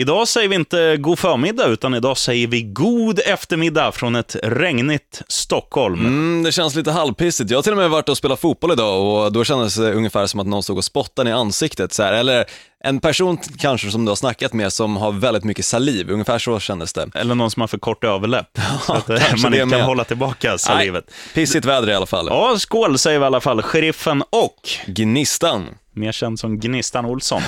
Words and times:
Idag 0.00 0.28
säger 0.28 0.48
vi 0.48 0.54
inte 0.54 0.96
god 0.96 1.18
förmiddag, 1.18 1.66
utan 1.66 1.94
idag 1.94 2.18
säger 2.18 2.46
vi 2.46 2.62
god 2.62 3.20
eftermiddag 3.26 3.92
från 3.92 4.16
ett 4.16 4.36
regnigt 4.42 5.22
Stockholm. 5.28 6.00
Mm, 6.00 6.42
det 6.42 6.52
känns 6.52 6.74
lite 6.74 6.90
halvpissigt. 6.90 7.50
Jag 7.50 7.58
har 7.58 7.62
till 7.62 7.72
och 7.72 7.78
med 7.78 7.90
varit 7.90 8.08
och 8.08 8.16
spelat 8.16 8.40
fotboll 8.40 8.72
idag 8.72 9.24
och 9.24 9.32
då 9.32 9.44
kändes 9.44 9.74
det 9.74 9.92
ungefär 9.92 10.26
som 10.26 10.40
att 10.40 10.46
någon 10.46 10.62
stod 10.62 10.78
och 10.78 10.84
spottade 10.84 11.30
i 11.30 11.32
ansiktet. 11.32 11.92
Så 11.92 12.02
här. 12.02 12.12
Eller 12.12 12.44
en 12.84 13.00
person 13.00 13.38
kanske 13.58 13.90
som 13.90 14.04
du 14.04 14.10
har 14.10 14.16
snackat 14.16 14.52
med 14.52 14.72
som 14.72 14.96
har 14.96 15.12
väldigt 15.12 15.44
mycket 15.44 15.64
saliv, 15.64 16.10
ungefär 16.10 16.38
så 16.38 16.60
kändes 16.60 16.92
det. 16.92 17.10
Eller 17.14 17.34
någon 17.34 17.50
som 17.50 17.60
har 17.60 17.68
för 17.68 17.78
kort 17.78 18.04
överläpp, 18.04 18.58
så 18.86 18.92
att 18.92 19.10
eh, 19.10 19.16
man 19.42 19.54
inte 19.54 19.58
kan 19.58 19.68
med. 19.68 19.84
hålla 19.84 20.04
tillbaka 20.04 20.58
salivet. 20.58 21.04
Pissigt 21.34 21.64
väder 21.64 21.90
i 21.90 21.94
alla 21.94 22.06
fall. 22.06 22.26
Ja, 22.30 22.58
skål 22.58 22.98
säger 22.98 23.18
vi 23.18 23.22
i 23.22 23.26
alla 23.26 23.40
fall. 23.40 23.62
Sheriffen 23.62 24.22
och, 24.30 24.68
Gnistan. 24.86 25.68
Mer 25.98 26.12
känd 26.12 26.38
som 26.40 26.58
Gnistan 26.60 27.04
Olsson. 27.04 27.42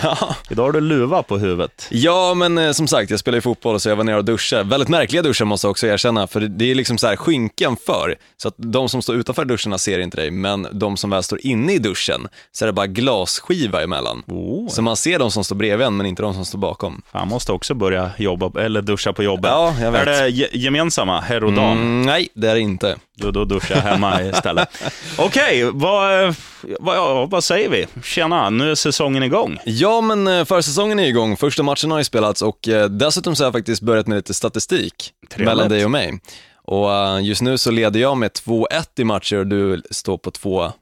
Idag 0.51 0.65
har 0.65 0.73
du 0.73 0.81
luva 0.81 1.23
på 1.23 1.39
huvudet. 1.39 1.87
Ja, 1.91 2.35
men 2.35 2.59
eh, 2.59 2.73
som 2.73 2.89
sagt, 2.89 3.11
jag 3.11 3.21
spelar 3.21 3.37
ju 3.37 3.43
fotboll 3.43 3.81
så 3.81 3.89
jag 3.89 3.97
var 3.97 4.05
nere 4.05 4.17
och 4.17 4.25
duschade. 4.25 4.63
Väldigt 4.63 4.89
märkliga 4.89 5.23
duschar 5.23 5.45
måste 5.45 5.67
jag 5.67 5.71
också 5.71 5.87
erkänna, 5.87 6.27
för 6.27 6.41
det 6.41 6.71
är 6.71 6.75
liksom 6.75 6.99
så 6.99 7.07
här 7.07 7.17
skynken 7.17 7.77
för. 7.87 8.17
Så 8.37 8.49
att 8.49 8.55
de 8.57 8.89
som 8.89 9.03
står 9.03 9.17
utanför 9.17 9.45
duschen 9.45 9.79
ser 9.79 9.99
inte 9.99 10.17
dig, 10.17 10.31
men 10.31 10.67
de 10.73 10.97
som 10.97 11.11
väl 11.11 11.23
står 11.23 11.47
inne 11.47 11.73
i 11.73 11.79
duschen, 11.79 12.29
så 12.53 12.65
är 12.65 12.67
det 12.67 12.73
bara 12.73 12.87
glasskiva 12.87 13.83
emellan. 13.83 14.23
Oh. 14.27 14.69
Så 14.69 14.83
man 14.83 14.97
ser 14.97 15.19
de 15.19 15.31
som 15.31 15.45
står 15.45 15.57
bredvid 15.57 15.87
en, 15.87 15.97
men 15.97 16.07
inte 16.07 16.23
de 16.23 16.35
som 16.35 16.45
står 16.45 16.59
bakom. 16.59 17.03
Han 17.13 17.29
måste 17.29 17.53
också 17.53 17.75
börja 17.75 18.11
jobba, 18.19 18.61
eller 18.61 18.83
duscha 18.83 19.13
på 19.13 19.23
jobbet. 19.23 19.51
Ja, 19.51 19.75
jag 19.81 19.93
vet. 19.93 20.07
Är 20.09 20.23
det 20.23 20.29
ge- 20.29 20.49
gemensamma, 20.53 21.21
herr 21.21 21.45
och 21.45 21.53
dam? 21.53 21.73
Mm, 21.79 22.03
nej, 22.03 22.29
det 22.35 22.51
är 22.51 22.55
det 22.55 22.61
inte. 22.61 22.97
Då, 23.17 23.31
då 23.31 23.45
duschar 23.45 23.75
jag 23.77 23.83
hemma 23.83 24.23
istället. 24.23 24.69
Okej, 25.19 25.71
vad, 25.73 26.25
eh, 26.25 26.35
vad, 26.81 26.97
ja, 26.97 27.27
vad 27.27 27.45
säger 27.45 27.69
vi? 27.71 27.87
Tjena, 28.03 28.40
nu 28.51 28.71
är 28.71 28.75
säsongen 28.75 29.23
igång. 29.23 29.59
Ja, 29.65 30.01
men 30.01 30.27
eh, 30.27 30.45
försäsongen 30.45 30.99
är 30.99 31.07
igång. 31.09 31.37
Första 31.37 31.63
matchen 31.63 31.91
har 31.91 31.99
ju 31.99 32.05
spelats 32.05 32.43
och 32.43 32.69
eh, 32.69 32.89
dessutom 32.89 33.37
så 33.37 33.43
har 33.43 33.47
jag 33.47 33.53
faktiskt 33.55 33.83
börjat 33.83 34.07
med 34.07 34.17
lite 34.17 34.35
statistik 34.35 35.13
Trevligt. 35.31 35.47
mellan 35.47 35.69
dig 35.69 35.85
och 35.85 35.91
mig. 35.91 36.21
Och 36.65 36.93
eh, 36.95 37.21
just 37.25 37.43
nu 37.43 37.59
så 37.59 37.71
leder 37.71 38.01
jag 38.01 38.17
med 38.17 38.31
2-1 38.31 38.67
i 38.97 39.05
matcher 39.05 39.37
och 39.37 39.47
du 39.47 39.83
står 39.91 40.19
på 40.19 40.31
2, 40.31 40.73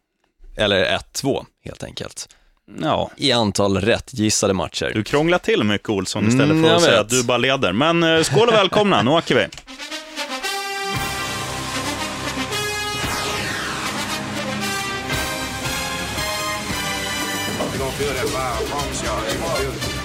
eller 0.57 0.99
1-2 1.15 1.45
helt 1.65 1.83
enkelt. 1.85 2.29
Ja, 2.83 3.11
I 3.17 3.33
antal 3.33 3.79
rätt 3.81 4.11
gissade 4.15 4.55
matcher. 4.55 4.91
du 4.95 5.05
krånglar 5.05 5.39
till 5.39 5.65
mycket 5.65 5.89
Olsson 5.89 6.29
istället 6.29 6.51
Mm, 6.51 6.65
för 6.65 6.75
att 6.77 6.83
säga 6.83 6.93
vet. 6.93 7.01
att 7.01 7.11
du 7.11 7.25
bara 7.25 7.39
leder. 7.39 7.73
Men 7.73 8.25
skål 8.25 8.49
och 8.49 8.55
välkomna, 8.55 9.03
nu 9.03 9.11
åker 9.11 9.35
vi. 9.35 9.47
You're 17.99 18.15
gonna 18.15 18.21
feel 18.21 18.31
that 18.31 18.31
vibe, 18.31 18.63
I 18.63 18.71
promise 18.71 19.03
y'all. 19.03 19.19
You're 19.27 19.43
gonna 19.43 19.59
feel 19.59 19.75
it. 19.75 19.99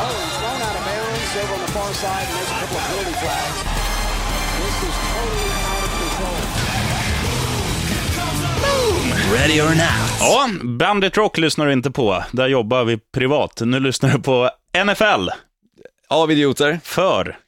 Oh, 0.00 0.14
he's 0.24 0.36
thrown 0.38 0.60
out 0.62 0.76
of 0.76 0.84
bounds 0.86 1.36
over 1.36 1.54
on 1.54 1.60
the 1.60 1.72
far 1.72 1.92
side, 1.94 2.24
and 2.24 2.36
there's 2.36 2.48
a 2.48 2.54
couple 2.60 2.76
of 2.76 2.84
penalty 2.88 3.12
flags. 3.12 3.58
This 4.58 4.76
is 4.88 4.94
totally 5.12 5.50
out 5.68 5.84
of 5.84 5.92
control. 6.00 6.38
Ready 9.34 9.60
or 9.60 9.74
not? 9.74 10.10
Ja, 10.20 10.48
Bandit 10.64 11.16
Rock 11.16 11.38
lyssnar 11.38 11.66
du 11.66 11.72
inte 11.72 11.90
på. 11.90 12.24
Där 12.32 12.46
jobbar 12.46 12.84
vi 12.84 12.98
privat. 12.98 13.60
Nu 13.64 13.80
lyssnar 13.80 14.10
du 14.10 14.18
på 14.18 14.50
NFL. 14.84 15.28
Av 16.08 16.32
idioter, 16.32 16.80
För. 16.84 17.38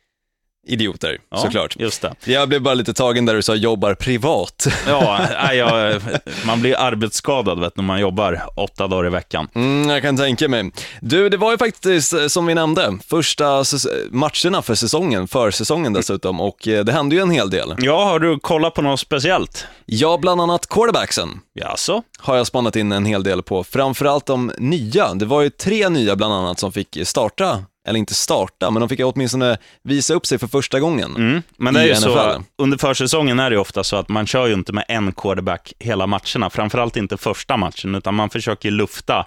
Idioter, 0.66 1.18
Ja, 1.30 1.36
såklart. 1.36 1.76
Just 1.78 2.02
det. 2.02 2.14
Jag 2.24 2.48
blev 2.48 2.62
bara 2.62 2.74
lite 2.74 2.94
tagen 2.94 3.26
där 3.26 3.34
du 3.34 3.42
sa 3.42 3.54
jobbar 3.54 3.94
privat. 3.94 4.66
Ja, 4.86 5.20
jag, 5.52 6.00
man 6.46 6.60
blir 6.60 6.76
arbetsskadad 6.78 7.60
vet, 7.60 7.76
när 7.76 7.84
man 7.84 8.00
jobbar 8.00 8.42
åtta 8.56 8.86
dagar 8.86 9.06
i 9.06 9.10
veckan. 9.10 9.48
Mm, 9.54 9.90
jag 9.90 10.02
kan 10.02 10.16
tänka 10.16 10.48
mig. 10.48 10.70
Du, 11.00 11.28
det 11.28 11.36
var 11.36 11.50
ju 11.50 11.58
faktiskt, 11.58 12.12
eh, 12.12 12.26
som 12.26 12.46
vi 12.46 12.54
nämnde, 12.54 12.98
första 13.08 13.64
matcherna 14.10 14.62
för 14.62 14.74
säsongen, 14.74 15.28
försäsongen 15.28 15.92
dessutom, 15.92 16.40
och 16.40 16.68
eh, 16.68 16.84
det 16.84 16.92
hände 16.92 17.16
ju 17.16 17.22
en 17.22 17.30
hel 17.30 17.50
del. 17.50 17.74
Ja, 17.78 18.04
har 18.04 18.18
du 18.18 18.38
kollat 18.38 18.74
på 18.74 18.82
något 18.82 19.00
speciellt? 19.00 19.66
Ja, 19.86 20.18
bland 20.22 20.40
annat 20.40 20.66
quarterbacksen 20.68 21.40
Jaså? 21.54 22.02
har 22.18 22.36
jag 22.36 22.46
spanat 22.46 22.76
in 22.76 22.92
en 22.92 23.04
hel 23.06 23.22
del 23.22 23.42
på, 23.42 23.64
framförallt 23.64 24.26
de 24.26 24.52
nya. 24.58 25.14
Det 25.14 25.24
var 25.24 25.42
ju 25.42 25.50
tre 25.50 25.88
nya 25.88 26.16
bland 26.16 26.34
annat 26.34 26.58
som 26.58 26.72
fick 26.72 26.98
starta, 27.04 27.64
eller 27.86 27.98
inte 27.98 28.14
starta, 28.14 28.70
men 28.70 28.80
de 28.80 28.88
fick 28.88 29.00
åtminstone 29.00 29.58
visa 29.82 30.14
upp 30.14 30.26
sig 30.26 30.38
för 30.38 30.46
första 30.46 30.80
gången. 30.80 31.16
Mm. 31.16 31.42
Men 31.56 31.74
det 31.74 31.80
är 31.80 31.86
ju 31.86 31.94
så, 31.94 32.10
NFL. 32.10 32.42
under 32.58 32.78
försäsongen 32.78 33.38
är 33.38 33.50
det 33.50 33.54
ju 33.54 33.60
ofta 33.60 33.84
så 33.84 33.96
att 33.96 34.08
man 34.08 34.26
kör 34.26 34.46
ju 34.46 34.54
inte 34.54 34.72
med 34.72 34.84
en 34.88 35.12
quarterback 35.12 35.72
hela 35.78 36.06
matcherna, 36.06 36.50
framförallt 36.50 36.96
inte 36.96 37.16
första 37.16 37.56
matchen, 37.56 37.94
utan 37.94 38.14
man 38.14 38.30
försöker 38.30 38.70
lufta 38.70 39.26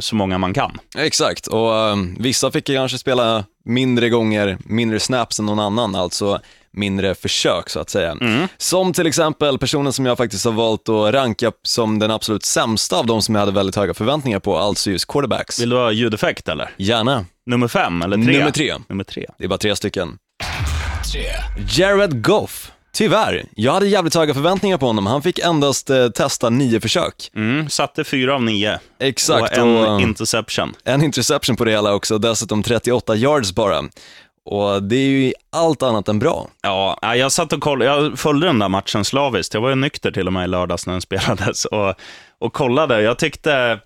så 0.00 0.16
många 0.16 0.38
man 0.38 0.54
kan. 0.54 0.78
Exakt, 0.98 1.46
och 1.46 1.76
eh, 1.76 1.96
vissa 2.18 2.50
fick 2.50 2.66
kanske 2.66 2.98
spela 2.98 3.44
mindre 3.64 4.08
gånger, 4.08 4.58
mindre 4.64 5.00
snaps 5.00 5.38
än 5.38 5.46
någon 5.46 5.60
annan, 5.60 5.94
alltså 5.94 6.40
mindre 6.70 7.14
försök 7.14 7.70
så 7.70 7.80
att 7.80 7.90
säga. 7.90 8.16
Som 8.56 8.92
till 8.92 9.06
exempel 9.06 9.58
personen 9.58 9.92
som 9.92 10.06
jag 10.06 10.16
faktiskt 10.16 10.44
har 10.44 10.52
valt 10.52 10.88
att 10.88 11.14
ranka 11.14 11.52
som 11.62 11.98
den 11.98 12.10
absolut 12.10 12.44
sämsta 12.44 12.96
av 12.96 13.06
de 13.06 13.22
som 13.22 13.34
jag 13.34 13.40
hade 13.40 13.52
väldigt 13.52 13.76
höga 13.76 13.94
förväntningar 13.94 14.40
på, 14.40 14.58
alltså 14.58 14.90
just 14.90 15.08
quarterbacks. 15.08 15.60
Vill 15.60 15.68
du 15.70 15.76
ha 15.76 15.92
ljudeffekt 15.92 16.48
eller? 16.48 16.70
Gärna. 16.76 17.24
Nummer 17.46 17.68
fem 17.68 18.02
eller 18.02 18.16
tre? 18.16 18.38
Nummer 18.38 18.50
tre. 18.50 18.74
Nummer 18.88 19.04
tre. 19.04 19.26
Det 19.38 19.44
är 19.44 19.48
bara 19.48 19.58
tre 19.58 19.76
stycken. 19.76 20.18
Jared 21.68 22.24
Goff. 22.24 22.72
Tyvärr, 22.94 23.44
jag 23.54 23.72
hade 23.72 23.86
jävligt 23.86 24.14
höga 24.14 24.34
förväntningar 24.34 24.78
på 24.78 24.86
honom. 24.86 25.06
Han 25.06 25.22
fick 25.22 25.38
endast 25.38 25.90
eh, 25.90 26.08
testa 26.08 26.50
nio 26.50 26.80
försök. 26.80 27.30
Mm, 27.34 27.68
satte 27.68 28.04
fyra 28.04 28.34
av 28.34 28.42
nio. 28.42 28.78
Exakt, 28.98 29.52
och 29.52 29.58
en 29.58 29.76
och, 29.76 30.00
interception. 30.00 30.74
en 30.84 31.02
interception 31.02 31.56
på 31.56 31.64
det 31.64 31.70
hela 31.70 31.94
också, 31.94 32.18
dessutom 32.18 32.62
38 32.62 33.16
yards 33.16 33.52
bara. 33.52 33.82
Och 34.44 34.82
det 34.82 34.96
är 34.96 35.08
ju 35.08 35.32
allt 35.52 35.82
annat 35.82 36.08
än 36.08 36.18
bra. 36.18 36.48
Ja, 36.62 37.14
jag 37.16 37.32
satt 37.32 37.52
och 37.52 37.60
kollade, 37.60 37.90
jag 37.90 38.18
följde 38.18 38.46
den 38.46 38.58
där 38.58 38.68
matchen 38.68 39.04
slaviskt. 39.04 39.54
Jag 39.54 39.60
var 39.60 39.68
ju 39.68 39.74
nykter 39.74 40.10
till 40.10 40.26
och 40.26 40.32
med 40.32 40.44
i 40.44 40.48
lördags 40.48 40.86
när 40.86 40.94
den 40.94 41.00
spelades 41.00 41.64
och, 41.64 41.94
och 42.38 42.52
kollade. 42.52 43.02
Jag 43.02 43.18
tyckte, 43.18 43.78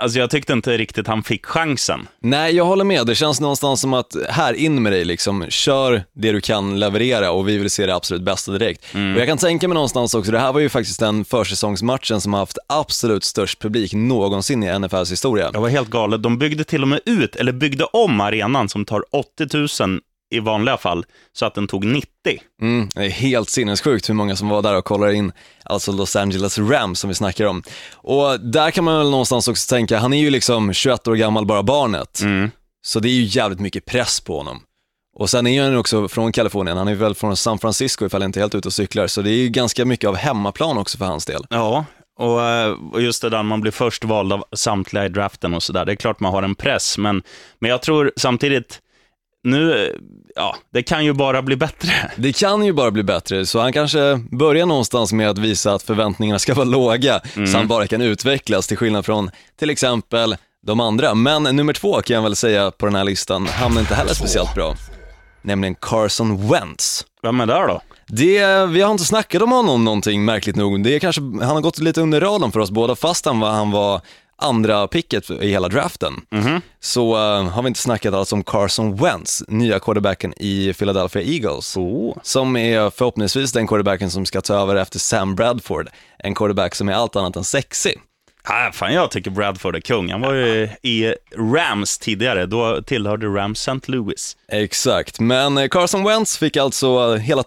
alltså 0.00 0.18
jag 0.18 0.30
tyckte 0.30 0.52
inte 0.52 0.76
riktigt 0.76 1.06
han 1.06 1.22
fick 1.22 1.46
chansen. 1.46 2.08
Nej, 2.20 2.54
jag 2.54 2.64
håller 2.64 2.84
med. 2.84 3.06
Det 3.06 3.14
känns 3.14 3.40
någonstans 3.40 3.80
som 3.80 3.94
att 3.94 4.16
här, 4.28 4.54
in 4.54 4.82
med 4.82 4.92
dig 4.92 5.04
liksom. 5.04 5.46
Kör 5.48 6.02
det 6.12 6.32
du 6.32 6.40
kan 6.40 6.80
leverera 6.80 7.30
och 7.30 7.48
vi 7.48 7.58
vill 7.58 7.70
se 7.70 7.86
det 7.86 7.94
absolut 7.94 8.22
bästa 8.22 8.52
direkt. 8.52 8.84
Och 8.94 9.20
jag 9.20 9.26
kan 9.26 9.38
tänka 9.38 9.68
mig 9.68 9.74
någonstans 9.74 10.14
också, 10.14 10.32
det 10.32 10.38
här 10.38 10.52
var 10.52 10.60
ju 10.60 10.68
faktiskt 10.68 11.00
den 11.00 11.24
försäsongsmatchen 11.24 12.20
som 12.20 12.32
har 12.32 12.40
haft 12.40 12.58
absolut 12.68 13.24
störst 13.24 13.58
publik 13.58 13.92
någonsin 13.94 14.62
i 14.62 14.78
NFLs 14.78 15.12
historia. 15.12 15.50
Det 15.50 15.58
var 15.58 15.68
helt 15.68 15.90
galet. 15.90 16.22
De 16.22 16.38
byggde 16.38 16.64
till 16.64 16.82
och 16.82 16.88
med 16.88 17.00
ut, 17.04 17.36
eller 17.36 17.52
byggde 17.52 17.84
om 17.84 18.20
arenan 18.20 18.68
som 18.68 18.84
tar 18.84 19.04
80 19.10 19.84
000 19.84 20.00
i 20.30 20.40
vanliga 20.40 20.76
fall, 20.76 21.04
så 21.32 21.46
att 21.46 21.54
den 21.54 21.66
tog 21.66 21.84
90. 21.84 22.08
Mm, 22.62 22.88
det 22.94 23.04
är 23.04 23.10
helt 23.10 23.50
sinnessjukt 23.50 24.08
hur 24.08 24.14
många 24.14 24.36
som 24.36 24.48
var 24.48 24.62
där 24.62 24.76
och 24.76 24.84
kollade 24.84 25.14
in, 25.14 25.32
alltså 25.64 25.92
Los 25.92 26.16
Angeles 26.16 26.58
Rams 26.58 27.00
som 27.00 27.08
vi 27.08 27.14
snackar 27.14 27.46
om. 27.46 27.62
Och 27.94 28.40
där 28.40 28.70
kan 28.70 28.84
man 28.84 28.98
väl 28.98 29.10
någonstans 29.10 29.48
också 29.48 29.74
tänka, 29.74 29.98
han 29.98 30.12
är 30.12 30.18
ju 30.20 30.30
liksom 30.30 30.72
21 30.72 31.08
år 31.08 31.14
gammal, 31.14 31.46
bara 31.46 31.62
barnet. 31.62 32.20
Mm. 32.20 32.50
Så 32.82 33.00
det 33.00 33.08
är 33.08 33.14
ju 33.14 33.24
jävligt 33.24 33.60
mycket 33.60 33.84
press 33.84 34.20
på 34.20 34.36
honom. 34.36 34.62
Och 35.16 35.30
sen 35.30 35.46
är 35.46 35.62
han 35.62 35.72
ju 35.72 35.78
också 35.78 36.08
från 36.08 36.32
Kalifornien, 36.32 36.76
han 36.76 36.88
är 36.88 36.94
väl 36.94 37.14
från 37.14 37.36
San 37.36 37.58
Francisco 37.58 38.06
ifall 38.06 38.22
jag 38.22 38.28
inte 38.28 38.38
är 38.38 38.42
helt 38.42 38.54
ute 38.54 38.68
och 38.68 38.72
cyklar, 38.72 39.06
så 39.06 39.22
det 39.22 39.30
är 39.30 39.36
ju 39.36 39.48
ganska 39.48 39.84
mycket 39.84 40.08
av 40.08 40.16
hemmaplan 40.16 40.78
också 40.78 40.98
för 40.98 41.04
hans 41.04 41.26
del. 41.26 41.46
Ja, 41.50 41.84
och, 42.18 42.42
eh, 42.42 42.76
och 42.92 43.02
just 43.02 43.22
det 43.22 43.30
där, 43.30 43.42
man 43.42 43.60
blir 43.60 43.72
först 43.72 44.04
vald 44.04 44.32
av 44.32 44.44
samtliga 44.52 45.06
i 45.06 45.08
draften 45.08 45.54
och 45.54 45.62
sådär. 45.62 45.84
Det 45.84 45.92
är 45.92 45.96
klart 45.96 46.20
man 46.20 46.32
har 46.32 46.42
en 46.42 46.54
press, 46.54 46.98
men, 46.98 47.22
men 47.58 47.70
jag 47.70 47.82
tror 47.82 48.12
samtidigt, 48.16 48.80
nu, 49.44 49.92
ja, 50.34 50.56
det 50.72 50.82
kan 50.82 51.04
ju 51.04 51.12
bara 51.12 51.42
bli 51.42 51.56
bättre. 51.56 51.92
Det 52.16 52.32
kan 52.32 52.64
ju 52.64 52.72
bara 52.72 52.90
bli 52.90 53.02
bättre, 53.02 53.46
så 53.46 53.60
han 53.60 53.72
kanske 53.72 54.20
börjar 54.30 54.66
någonstans 54.66 55.12
med 55.12 55.30
att 55.30 55.38
visa 55.38 55.74
att 55.74 55.82
förväntningarna 55.82 56.38
ska 56.38 56.54
vara 56.54 56.64
låga, 56.64 57.20
så 57.34 57.56
han 57.56 57.68
bara 57.68 57.86
kan 57.86 58.02
utvecklas 58.02 58.66
till 58.66 58.76
skillnad 58.76 59.06
från 59.06 59.30
till 59.58 59.70
exempel 59.70 60.36
de 60.66 60.80
andra. 60.80 61.14
Men 61.14 61.42
nummer 61.42 61.72
två 61.72 62.02
kan 62.02 62.14
jag 62.14 62.22
väl 62.22 62.36
säga 62.36 62.70
på 62.70 62.86
den 62.86 62.94
här 62.94 63.04
listan 63.04 63.46
hamnar 63.46 63.80
inte 63.80 63.94
heller 63.94 64.14
speciellt 64.14 64.54
bra, 64.54 64.74
nämligen 65.42 65.74
Carson 65.74 66.48
Wentz. 66.48 67.04
Vem 67.22 67.40
är 67.40 67.46
där 67.46 67.68
då? 67.68 67.80
Det, 68.06 68.66
vi 68.66 68.80
har 68.80 68.90
inte 68.90 69.04
snackat 69.04 69.42
om 69.42 69.52
honom 69.52 69.84
någonting 69.84 70.24
märkligt 70.24 70.56
nog. 70.56 70.82
Det 70.82 70.94
är 70.94 70.98
kanske, 70.98 71.20
han 71.22 71.42
har 71.42 71.60
gått 71.60 71.78
lite 71.78 72.00
under 72.00 72.20
radarn 72.20 72.52
för 72.52 72.60
oss 72.60 72.70
båda 72.70 72.96
fast 72.96 73.26
han 73.26 73.40
var, 73.40 73.50
han 73.50 73.70
var 73.70 74.00
andra 74.40 74.88
picket 74.88 75.30
i 75.30 75.50
hela 75.50 75.68
draften. 75.68 76.12
Så 76.80 77.16
eh, 77.16 77.48
har 77.48 77.62
vi 77.62 77.68
inte 77.68 77.80
snackat 77.80 78.14
alls 78.14 78.32
om 78.32 78.44
Carson 78.44 78.96
Wentz, 78.96 79.42
nya 79.48 79.78
quarterbacken 79.78 80.34
i 80.36 80.72
Philadelphia 80.72 81.22
Eagles. 81.22 81.76
Oh. 81.76 82.16
Som 82.22 82.56
är 82.56 82.90
förhoppningsvis 82.90 83.52
den 83.52 83.66
quarterbacken 83.66 84.10
som 84.10 84.26
ska 84.26 84.40
ta 84.40 84.54
över 84.54 84.76
efter 84.76 84.98
Sam 84.98 85.34
Bradford. 85.34 85.88
En 86.18 86.34
quarterback 86.34 86.74
som 86.74 86.88
är 86.88 86.92
allt 86.92 87.16
annat 87.16 87.36
än 87.36 87.44
sexy. 87.44 87.94
Ah, 88.44 88.72
fan, 88.72 88.94
jag 88.94 89.10
tycker 89.10 89.30
Bradford 89.30 89.76
är 89.76 89.80
kung. 89.80 90.10
Han 90.10 90.20
var 90.20 90.34
ju 90.34 90.68
i 90.82 91.14
Rams 91.36 91.98
tidigare, 91.98 92.46
då 92.46 92.82
tillhörde 92.82 93.26
Rams 93.26 93.68
St. 93.68 93.92
Louis. 93.92 94.36
Exakt, 94.48 95.20
men 95.20 95.58
eh, 95.58 95.68
Carson 95.68 96.04
Wentz 96.04 96.38
fick 96.38 96.56
alltså 96.56 97.16
hela 97.16 97.44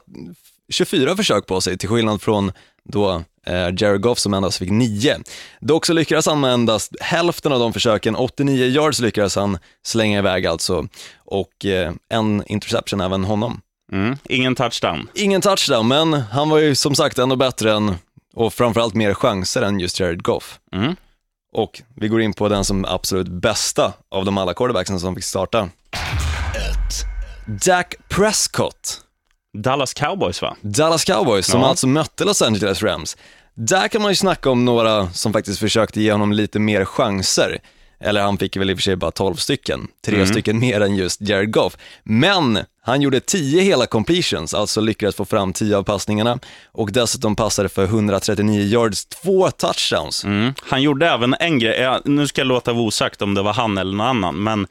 24 0.69 1.16
försök 1.16 1.48
på 1.48 1.62
sig 1.62 1.78
till 1.78 1.90
skillnad 1.90 2.22
från 2.22 2.51
då 2.84 3.10
eh, 3.12 3.22
Jared 3.51 4.01
Goff 4.01 4.19
som 4.19 4.34
endast 4.34 4.57
fick 4.57 4.72
9. 4.72 5.18
Dock 5.60 5.86
så 5.86 5.94
lyckades 5.94 6.25
han 6.25 6.40
med 6.40 6.54
endast 6.54 6.95
hälften 7.01 7.51
av 7.51 7.60
de 7.60 7.74
försöken, 7.74 8.16
89 8.16 8.66
yards 8.66 9.00
lyckades 9.00 9.36
han 9.36 9.57
slänga 9.86 10.19
iväg 10.19 10.45
alltså, 10.45 10.88
och 11.18 11.66
eh, 11.66 11.94
en 12.10 12.44
interception 12.48 13.01
även 13.01 13.24
honom. 13.24 13.62
Mm. 13.92 14.18
Ingen 14.24 14.56
touchdown. 14.56 15.07
Ingen 15.13 15.42
touchdown, 15.42 15.88
men 15.88 16.13
han 16.13 16.50
var 16.50 16.57
ju 16.57 16.75
som 16.75 16.95
sagt 16.95 17.19
ändå 17.19 17.36
bättre 17.36 17.74
än, 17.74 17.95
och 18.36 18.54
framförallt 18.54 18.94
mer 18.94 19.13
chanser 19.13 19.62
än 19.62 19.80
just 19.80 20.00
Jared 20.00 20.24
Goff. 20.24 20.60
Mm. 20.75 20.95
Och 21.54 21.81
vi 21.95 22.07
går 22.07 22.22
in 22.22 22.34
på 22.34 22.50
den 22.50 22.66
som 22.66 22.86
absolut 22.86 23.28
bästa 23.28 23.94
av 24.12 24.25
de 24.25 24.38
alla 24.38 24.54
quarterbacksen 24.54 25.00
som 25.00 25.16
fick 25.16 25.24
starta. 25.24 25.69
Dak 27.66 27.95
Prescott, 28.10 29.01
Dallas 29.53 29.94
Cowboys 29.94 30.41
va? 30.41 30.55
Dallas 30.61 31.05
Cowboys, 31.05 31.45
som 31.47 31.61
Ja. 31.61 31.67
alltså 31.67 31.88
mötte 31.88 32.25
Los 32.25 32.41
Angeles 32.41 32.83
Rams. 32.83 33.17
Där 33.55 33.88
kan 33.88 34.01
man 34.01 34.11
ju 34.11 34.15
snacka 34.15 34.50
om 34.50 34.65
några 34.65 35.09
som 35.09 35.33
faktiskt 35.33 35.59
försökte 35.59 36.01
ge 36.01 36.11
honom 36.11 36.31
lite 36.31 36.59
mer 36.59 36.85
chanser. 36.85 37.59
Eller 38.00 38.21
han 38.21 38.38
fick 38.38 38.57
väl 38.57 38.69
i 38.69 38.73
och 38.73 38.77
för 38.77 38.81
sig 38.83 38.95
bara 38.95 39.11
12 39.11 39.35
stycken, 39.35 39.88
tre 40.05 40.27
stycken 40.27 40.59
mer 40.59 40.81
än 40.81 40.95
just 40.95 41.21
Jared 41.21 41.51
Goff. 41.51 41.77
Men 42.03 42.59
han 42.81 43.01
gjorde 43.01 43.19
10 43.19 43.61
hela 43.61 43.85
completions, 43.85 44.53
alltså 44.53 44.81
lyckades 44.81 45.15
få 45.15 45.25
fram 45.25 45.53
10 45.53 45.77
av 45.77 45.83
passningarna 45.83 46.39
och 46.71 46.91
dessutom 46.91 47.35
passade 47.35 47.69
för 47.69 47.83
139 47.83 48.61
yards, 48.61 49.06
två 49.06 49.51
touchdowns. 49.51 50.23
Mm. 50.23 50.53
Han 50.61 50.81
gjorde 50.81 51.09
även 51.09 51.35
en 51.39 51.59
grej, 51.59 51.99
nu 52.06 52.27
ska 52.27 52.41
jag 52.41 52.47
låta 52.47 52.73
vara 52.73 52.83
osagt 52.83 53.21
om 53.21 53.33
det 53.33 53.41
var 53.41 53.53
han 53.53 53.77
eller 53.77 53.94
någon 53.97 54.07
annan, 54.07 54.44
men 54.44 54.67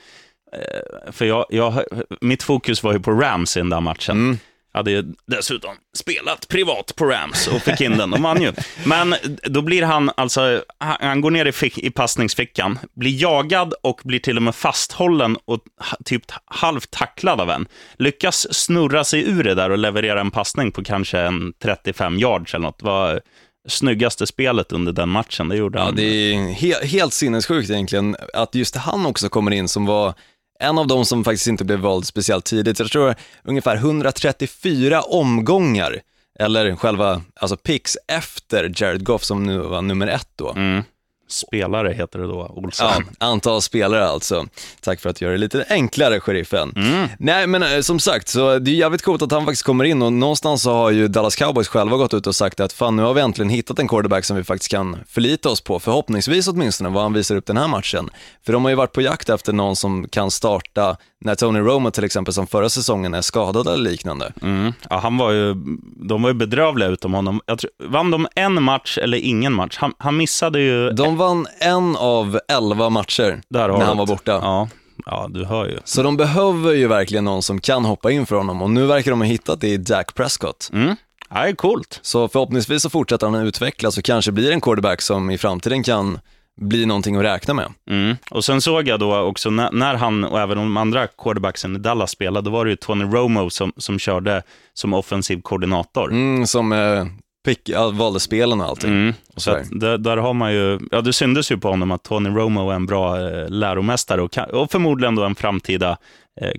eh, 0.53 1.13
för 1.13 1.25
jag, 1.25 1.47
jag, 1.49 1.83
mitt 2.21 2.43
fokus 2.43 2.83
var 2.83 2.93
ju 2.93 3.01
på 3.01 3.11
Rams 3.11 3.57
i 3.57 3.61
den 3.61 3.71
där 3.71 3.81
matchen. 3.81 4.29
Jag 4.29 4.39
hade 4.73 4.91
ju 4.91 5.05
dessutom 5.27 5.71
spelat 5.97 6.49
privat 6.49 6.93
på 6.97 7.05
Rams 7.05 7.47
och 7.49 7.63
fick 7.63 7.81
in 7.81 7.97
den, 7.99 8.11
de 8.11 8.23
vann 8.23 8.43
ju. 8.43 8.53
Men 8.87 9.15
då 9.45 9.63
blir 9.63 9.83
han 9.83 10.11
alltså, 10.17 10.63
han, 10.79 11.21
går 11.21 11.31
ner 11.31 11.47
i, 11.47 11.53
fick, 11.53 11.79
i 11.79 11.91
passningsfickan, 11.91 12.79
blir 12.95 13.23
jagad 13.23 13.75
och 13.83 14.01
blir 14.05 14.19
till 14.19 14.37
och 14.37 14.43
med 14.43 14.55
fasthållen 14.55 15.37
och 15.45 15.61
typ 16.05 16.23
halvt 16.45 16.91
tacklad 16.91 17.41
av 17.41 17.51
en. 17.51 17.67
Lyckas 17.99 18.55
snurra 18.55 19.05
sig 19.05 19.29
ur 19.31 19.45
det 19.45 19.55
där 19.55 19.71
och 19.71 19.79
leverera 19.79 20.21
en 20.21 20.31
passning 20.31 20.73
på 20.73 20.85
kanske 20.85 21.19
en 21.19 21.53
35 21.63 22.19
yards 22.19 22.55
eller 22.55 22.67
något. 22.67 22.79
Det 22.79 22.85
var 22.85 23.21
snyggaste 23.69 24.27
spelet 24.27 24.73
under 24.73 24.93
den 24.93 25.09
matchen, 25.09 25.49
det 25.49 25.57
gjorde 25.57 25.79
Ja, 25.79 25.85
han. 25.85 25.97
det 25.97 26.03
är 26.03 26.35
he- 26.35 26.85
helt 26.85 27.13
sinnessjukt 27.13 27.71
egentligen 27.71 28.17
att 28.35 28.55
just 28.55 28.77
han 28.77 29.07
också 29.07 29.29
kommer 29.29 29.51
in 29.51 29.69
som 29.69 29.87
var 29.87 30.15
en 30.63 30.79
av 30.79 30.87
de 30.87 31.05
som 31.05 31.25
faktiskt 31.25 31.47
inte 31.47 31.65
blev 31.65 31.79
vald 31.79 32.07
speciellt 32.07 32.45
tidigt. 32.45 32.79
Jag 32.79 32.91
tror 32.91 33.15
ungefär 33.45 33.77
134 33.77 35.03
omgångar, 35.03 36.01
eller 36.39 36.77
själva 36.77 37.23
alltså 37.35 37.57
picks 37.57 37.97
efter 38.09 38.73
Jared 38.77 39.05
Goff 39.05 39.25
som 39.25 39.45
nu 39.45 39.59
var 39.59 39.83
nummer 39.83 40.07
ett 40.07 40.29
då. 40.37 40.51
Mm. 40.51 40.83
Spelare 41.29 41.93
heter 41.93 42.19
det 42.19 42.27
då, 42.27 42.47
Olsson. 42.55 42.87
Ja, 43.19 43.27
antal 43.27 43.63
spelare 43.63 44.09
alltså. 44.09 44.47
Tack 44.81 45.01
för 45.01 45.11
att 45.11 45.21
göra 45.21 45.33
det 45.33 45.39
lite 45.39 45.65
enklare, 45.69 46.21
sheriffen. 46.21 46.73
Nej, 47.19 47.47
men 47.47 47.63
eh, 47.63 47.81
som 47.81 48.01
sagt, 48.01 48.29
så 48.29 48.59
det 48.59 48.71
är 48.71 48.75
jävligt 48.75 49.03
coolt 49.03 49.23
att 49.23 49.33
han 49.33 49.45
faktiskt 49.45 49.63
kommer 49.63 49.85
in 49.85 50.03
och 50.03 50.13
någonstans 50.13 50.63
så 50.63 50.73
har 50.73 50.91
ju 50.91 51.09
Dallas 51.09 51.37
Cowboys 51.37 51.69
själva 51.69 51.97
gått 51.97 52.15
ut 52.15 52.27
och 52.27 52.37
sagt 52.37 52.61
att 52.61 52.73
fan, 52.73 52.97
nu 52.97 53.03
har 53.03 53.15
vi 53.15 53.21
äntligen 53.21 53.51
hittat 53.51 53.79
en 53.79 53.89
quarterback 53.89 54.25
som 54.25 54.37
vi 54.37 54.45
faktiskt 54.45 54.71
kan 54.71 54.99
förlita 55.09 55.49
oss 55.49 55.61
på, 55.61 55.81
förhoppningsvis 55.81 56.49
åtminstone, 56.49 56.91
vad 56.91 57.03
han 57.03 57.13
visar 57.13 57.37
upp 57.37 57.47
den 57.47 57.57
här 57.57 57.69
matchen. 57.69 58.11
För 58.47 58.53
de 58.53 58.65
har 58.65 58.71
ju 58.71 58.77
varit 58.77 58.93
på 58.93 59.01
jakt 59.01 59.29
efter 59.29 59.53
någon 59.53 59.77
som 59.77 60.09
kan 60.09 60.31
starta 60.31 60.97
när 61.25 61.35
Tony 61.35 61.61
Romo 61.61 61.91
till 61.91 62.05
exempel, 62.05 62.35
som 62.35 62.47
förra 62.47 62.69
säsongen, 62.69 63.15
är 63.15 63.23
skadad 63.23 63.67
eller 63.67 63.91
liknande. 63.91 64.33
Mm. 64.43 64.73
Ja, 64.91 64.99
han 64.99 65.19
var 65.19 65.31
ju, 65.31 65.55
de 65.97 66.23
var 66.23 66.31
ju 66.31 66.35
bedrövliga 66.35 66.89
utom 66.89 67.15
honom. 67.15 67.41
Jag 67.47 67.59
tror, 67.59 67.71
vann 67.79 68.11
de 68.11 68.27
en 68.35 68.63
match 68.63 68.99
eller 68.99 69.19
ingen 69.19 69.53
match? 69.53 69.77
Han, 69.79 69.93
han 69.99 70.17
missade 70.17 70.61
ju... 70.61 70.91
De 70.91 71.17
vann 71.17 71.47
en 71.61 71.97
av 71.97 72.41
elva 72.49 72.91
matcher 72.91 73.43
Där 73.49 73.69
har 73.69 73.79
när 73.79 73.87
han 73.87 73.99
var 73.99 74.07
borta. 74.07 74.33
Ja, 74.33 74.69
ja, 75.07 75.27
du 75.31 75.45
hör 75.45 75.67
ju. 75.67 75.79
Så 75.85 76.03
de 76.03 76.17
behöver 76.17 76.73
ju 76.73 76.89
verkligen 76.89 77.25
någon 77.25 77.43
som 77.43 77.61
kan 77.61 77.85
hoppa 77.85 78.11
in 78.11 78.27
för 78.27 78.37
honom 78.37 78.63
och 78.63 78.71
nu 78.71 78.87
verkar 78.87 79.11
de 79.11 79.21
ha 79.21 79.27
hittat 79.27 79.61
det 79.61 79.69
i 79.69 79.77
Dak 79.77 80.15
Prescott. 80.15 80.71
Mm. 80.73 80.97
Ja, 81.31 81.43
det 81.43 81.49
är 81.49 81.55
coolt. 81.55 82.01
Så 82.03 82.29
förhoppningsvis 82.29 82.83
så 82.83 82.91
fortsätter 82.91 83.27
han 83.27 83.35
att 83.35 83.47
utvecklas 83.47 83.99
och 83.99 84.05
kanske 84.05 84.33
blir 84.33 84.53
en 84.53 84.61
quarterback 84.61 85.03
som 85.03 85.31
i 85.31 85.39
framtiden 85.39 85.83
kan 85.83 86.19
bli 86.61 86.87
någonting 86.87 87.17
att 87.17 87.23
räkna 87.23 87.55
med. 87.55 87.73
Mm. 87.91 88.17
Och 88.31 88.45
sen 88.45 88.61
såg 88.61 88.89
jag 88.89 89.01
då 89.01 89.19
också 89.19 89.51
när, 89.51 89.73
när 89.73 89.95
han 89.95 90.25
och 90.25 90.41
även 90.41 90.57
de 90.57 90.77
andra 90.77 91.07
quarterbacksen 91.07 91.77
i 91.77 91.79
Dallas 91.79 92.11
spelade, 92.11 92.45
då 92.45 92.51
var 92.51 92.65
det 92.65 92.71
ju 92.71 92.77
Tony 92.77 93.05
Romo 93.05 93.51
som, 93.51 93.73
som 93.77 93.99
körde 93.99 94.43
som 94.75 94.95
offensiv 94.95 95.41
koordinator. 95.41 96.11
Mm, 96.11 96.47
som 96.47 96.73
eh, 96.73 97.07
pick, 97.45 97.71
valde 97.93 98.21
spelen 98.21 98.61
och 98.61 98.67
allting. 98.67 98.91
Mm. 98.91 99.15
Och 99.35 99.43
Så 99.43 99.51
att 99.51 99.69
där, 99.71 99.99
där 99.99 100.17
har 100.17 100.35
man 100.35 100.53
ju, 100.53 100.81
ja 100.91 101.01
det 101.01 101.13
syndes 101.13 101.53
ju 101.53 101.59
på 101.59 101.69
honom 101.69 101.91
att 101.91 102.03
Tony 102.03 102.31
Romo 102.31 102.71
är 102.71 102.75
en 102.75 102.87
bra 102.87 103.21
eh, 103.21 103.49
läromästare 103.49 104.23
och, 104.23 104.33
kan, 104.33 104.51
och 104.51 104.71
förmodligen 104.71 105.15
då 105.15 105.25
en 105.25 105.35
framtida 105.35 105.99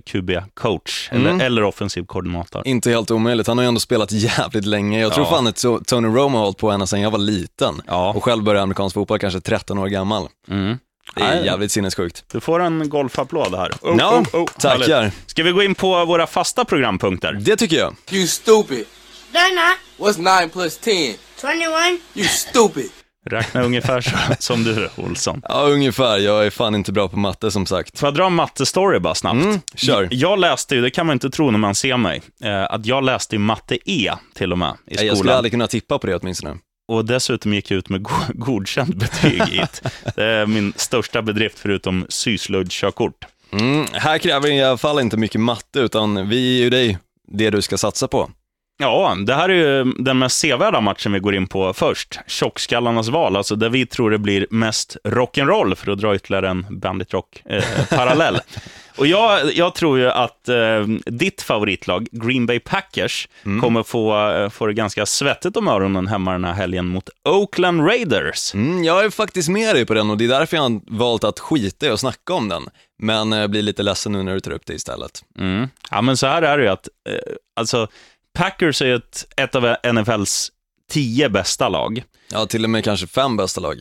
QB-coach 0.06 1.08
eller, 1.12 1.30
Mm. 1.30 1.40
eller 1.46 1.62
offensiv 1.62 2.04
koordinator. 2.06 2.62
Inte 2.66 2.90
helt 2.90 3.10
omöjligt, 3.10 3.46
han 3.46 3.58
har 3.58 3.62
ju 3.64 3.68
ändå 3.68 3.80
spelat 3.80 4.12
jävligt 4.12 4.66
länge. 4.66 5.00
Jag 5.00 5.12
tror 5.12 5.26
Ja. 5.26 5.30
fan 5.30 5.46
att 5.46 5.56
To- 5.56 5.84
Tony 5.84 6.08
Romo 6.08 6.38
har 6.38 6.44
hållit 6.44 6.58
på 6.58 6.70
ända 6.70 6.86
sedan 6.86 7.00
jag 7.00 7.10
var 7.10 7.18
liten. 7.18 7.82
Ja. 7.86 8.12
Och 8.16 8.24
själv 8.24 8.42
började 8.44 8.62
amerikansk 8.62 8.94
fotboll 8.94 9.18
kanske 9.18 9.40
13 9.40 9.78
år 9.78 9.86
gammal. 9.88 10.28
Mm. 10.50 10.78
Det 11.14 11.22
är 11.22 11.34
Nej. 11.34 11.44
jävligt 11.46 11.72
sinnessjukt. 11.72 12.24
Du 12.32 12.40
får 12.40 12.60
en 12.60 12.88
golfapplåd 12.88 13.54
här. 13.54 13.72
Oh, 13.82 13.96
Ja, 13.98 14.24
tackar. 14.58 14.88
härligt. 14.94 15.14
Ska 15.30 15.42
vi 15.42 15.50
gå 15.52 15.62
in 15.62 15.74
på 15.74 16.04
våra 16.04 16.26
fasta 16.26 16.64
programpunkter? 16.64 17.32
Det 17.32 17.56
tycker 17.56 17.76
jag. 17.76 17.96
You 18.10 18.26
stupid. 18.26 18.84
They're 19.32 19.54
not. 19.54 19.78
What's 20.16 20.40
9 20.42 20.48
plus 20.48 20.78
10? 20.78 21.14
21. 21.40 22.00
You 22.14 22.26
stupid. 22.28 22.90
Räkna 23.30 23.62
ungefär 23.62 24.00
så, 24.00 24.10
som 24.38 24.64
du, 24.64 24.88
Olsson. 24.96 25.42
Ja, 25.48 25.62
ungefär. 25.62 26.18
Jag 26.18 26.46
är 26.46 26.50
fan 26.50 26.74
inte 26.74 26.92
bra 26.92 27.08
på 27.08 27.18
matte 27.18 27.50
som 27.50 27.66
sagt. 27.66 27.98
Får 27.98 28.06
jag 28.06 28.14
dra 28.14 28.26
en 28.26 28.34
mattestory 28.34 28.98
bara 28.98 29.14
snabbt? 29.14 29.44
Mm, 29.44 29.60
kör. 29.74 30.08
Jag 30.10 30.38
läste 30.38 30.74
ju, 30.74 30.80
det 30.80 30.90
kan 30.90 31.06
man 31.06 31.12
inte 31.14 31.30
tro 31.30 31.50
när 31.50 31.58
man 31.58 31.74
ser 31.74 31.96
mig, 31.96 32.22
eh, 32.44 32.62
att 32.64 32.86
jag 32.86 33.04
läste 33.04 33.36
i 33.36 33.38
matte 33.38 33.78
E 33.90 34.12
till 34.34 34.52
och 34.52 34.58
med 34.58 34.68
i 34.70 34.74
Jag 34.90 34.98
skulle 34.98 35.16
skolan. 35.16 35.36
aldrig 35.36 35.52
kunna 35.52 35.66
tippa 35.66 35.98
på 35.98 36.06
det 36.06 36.16
åtminstone. 36.16 36.56
Och 36.88 37.04
dessutom 37.04 37.54
gick 37.54 37.70
jag 37.70 37.78
ut 37.78 37.88
med 37.88 38.02
go- 38.02 38.10
godkänt 38.34 38.94
betyg 38.94 39.32
i 39.52 39.56
det. 39.56 39.80
Det 40.16 40.24
är 40.24 40.46
min 40.46 40.72
största 40.76 41.22
bedrift 41.22 41.58
förutom 41.58 42.06
syslöjdskörkort. 42.08 43.24
Mm, 43.52 43.86
här 43.92 44.18
kräver 44.18 44.48
i 44.50 44.62
alla 44.62 44.76
fall 44.78 45.00
inte 45.00 45.16
mycket 45.16 45.40
matte, 45.40 45.80
utan 45.80 46.28
vi 46.28 46.56
ger 46.56 46.64
ju 46.64 46.70
dig 46.70 46.98
det 47.28 47.50
du 47.50 47.62
ska 47.62 47.78
satsa 47.78 48.08
på. 48.08 48.30
Ja, 48.78 49.16
det 49.26 49.34
här 49.34 49.48
är 49.48 49.54
ju 49.54 49.92
den 49.98 50.18
mest 50.18 50.38
sevärda 50.38 50.80
matchen 50.80 51.12
vi 51.12 51.18
går 51.18 51.34
in 51.34 51.46
på 51.46 51.72
först. 51.72 52.18
Tjockskallarnas 52.26 53.08
val, 53.08 53.36
alltså 53.36 53.56
där 53.56 53.68
vi 53.68 53.86
tror 53.86 54.10
det 54.10 54.18
blir 54.18 54.46
mest 54.50 54.96
rock'n'roll, 55.04 55.74
för 55.74 55.92
att 55.92 55.98
dra 55.98 56.14
ytterligare 56.14 56.48
en 56.48 56.66
Bandit 56.70 57.12
Rock-parallell. 57.12 58.40
Och 58.96 59.06
jag, 59.06 59.54
jag 59.54 59.74
tror 59.74 59.98
ju 59.98 60.10
att 60.10 60.48
eh, 60.48 60.80
ditt 61.06 61.42
favoritlag, 61.42 62.08
Green 62.12 62.46
Bay 62.46 62.60
Packers, 62.60 63.28
kommer 63.60 63.82
få, 63.82 64.30
eh, 64.30 64.50
få 64.50 64.66
det 64.66 64.72
ganska 64.74 65.06
svettigt 65.06 65.56
om 65.56 65.68
öronen 65.68 66.06
hemma 66.06 66.32
den 66.32 66.44
här 66.44 66.52
helgen 66.52 66.86
mot 66.86 67.08
Oakland 67.28 67.86
Raiders. 67.86 68.54
Mm, 68.54 68.84
jag 68.84 69.04
är 69.04 69.10
faktiskt 69.10 69.48
med 69.48 69.74
dig 69.74 69.86
på 69.86 69.94
den 69.94 70.10
och 70.10 70.16
det 70.16 70.24
är 70.24 70.28
därför 70.28 70.56
jag 70.56 70.62
har 70.62 70.80
valt 70.98 71.24
att 71.24 71.40
skita 71.40 71.86
i 71.86 71.88
att 71.88 72.00
snacka 72.00 72.34
om 72.34 72.48
den. 72.48 72.62
Men 72.98 73.32
jag 73.32 73.50
blir 73.50 73.62
lite 73.62 73.82
ledsen 73.82 74.12
nu 74.12 74.22
när 74.22 74.34
du 74.34 74.40
tar 74.40 74.50
upp 74.50 74.66
det 74.66 74.74
istället. 74.74 75.24
Mm. 75.38 75.68
Ja, 75.90 76.02
men 76.02 76.16
så 76.16 76.26
här 76.26 76.42
är 76.42 76.58
det 76.58 76.64
ju 76.64 76.70
att, 76.70 76.88
eh, 77.08 77.34
alltså, 77.56 77.88
Packers 78.38 78.82
är 78.82 78.94
ett, 78.94 79.26
ett 79.36 79.54
av 79.54 79.76
NFLs 79.92 80.52
tio 80.90 81.28
bästa 81.28 81.68
lag. 81.68 82.02
Ja, 82.32 82.46
till 82.46 82.64
och 82.64 82.70
med 82.70 82.84
kanske 82.84 83.06
fem 83.06 83.36
bästa 83.36 83.60
lag. 83.60 83.80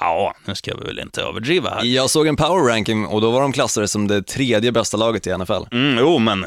Ja, 0.00 0.34
nu 0.44 0.54
ska 0.54 0.76
vi 0.76 0.84
väl 0.84 0.98
inte 0.98 1.22
överdriva 1.22 1.70
här. 1.70 1.84
Jag 1.84 2.10
såg 2.10 2.26
en 2.26 2.36
power 2.36 2.68
ranking 2.68 3.06
och 3.06 3.20
då 3.20 3.30
var 3.30 3.40
de 3.40 3.52
klassade 3.52 3.88
som 3.88 4.08
det 4.08 4.22
tredje 4.22 4.72
bästa 4.72 4.96
laget 4.96 5.26
i 5.26 5.38
NFL. 5.38 5.52
Mm, 5.72 5.98
jo, 5.98 6.18
men 6.18 6.46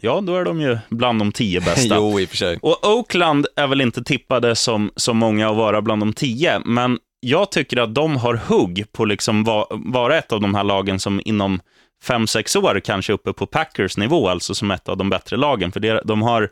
ja, 0.00 0.20
då 0.20 0.36
är 0.36 0.44
de 0.44 0.60
ju 0.60 0.78
bland 0.88 1.18
de 1.18 1.32
tio 1.32 1.60
bästa. 1.60 1.94
jo, 1.96 2.20
i 2.20 2.24
och 2.24 2.28
för 2.28 2.36
sig. 2.36 2.58
Och 2.62 2.86
Oakland 2.86 3.46
är 3.56 3.66
väl 3.66 3.80
inte 3.80 4.04
tippade 4.04 4.56
som, 4.56 4.90
som 4.96 5.16
många 5.16 5.50
att 5.50 5.56
vara 5.56 5.82
bland 5.82 6.02
de 6.02 6.12
tio, 6.12 6.60
men 6.64 6.98
jag 7.20 7.50
tycker 7.50 7.76
att 7.76 7.94
de 7.94 8.16
har 8.16 8.34
hugg 8.34 8.84
på 8.92 9.04
liksom 9.04 9.44
va, 9.44 9.66
vara 9.70 10.18
ett 10.18 10.32
av 10.32 10.40
de 10.40 10.54
här 10.54 10.64
lagen 10.64 11.00
som 11.00 11.20
inom 11.24 11.60
fem, 12.02 12.26
sex 12.26 12.56
år 12.56 12.80
kanske 12.80 13.12
uppe 13.12 13.32
på 13.32 13.46
Packers 13.46 13.96
nivå, 13.96 14.28
alltså 14.28 14.54
som 14.54 14.70
ett 14.70 14.88
av 14.88 14.96
de 14.96 15.10
bättre 15.10 15.36
lagen. 15.36 15.72
För 15.72 15.80
det, 15.80 16.00
de 16.04 16.22
har 16.22 16.50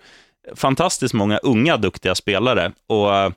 fantastiskt 0.54 1.14
många 1.14 1.38
unga, 1.38 1.76
duktiga 1.76 2.14
spelare. 2.14 2.72
Och, 2.86 3.16
eh, 3.16 3.30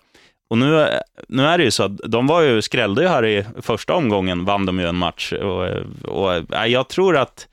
och 0.50 0.58
nu, 0.58 0.82
eh, 0.82 1.00
nu 1.28 1.46
är 1.46 1.58
det 1.58 1.64
ju 1.64 1.72
så 1.72 1.84
att 1.84 1.98
de 1.98 2.28
var 2.28 2.42
ju, 2.42 2.62
skrällde 2.62 3.02
ju 3.02 3.08
här 3.08 3.26
i 3.26 3.46
första 3.62 3.94
omgången, 3.94 4.46
vann 4.46 4.66
de 4.66 4.80
ju 4.80 4.88
en 4.88 4.98
match. 4.98 5.34
Och, 5.34 5.68
eh, 5.68 5.84
och 6.04 6.46
jag 6.68 6.88
tror 6.88 7.18
att 7.18 7.48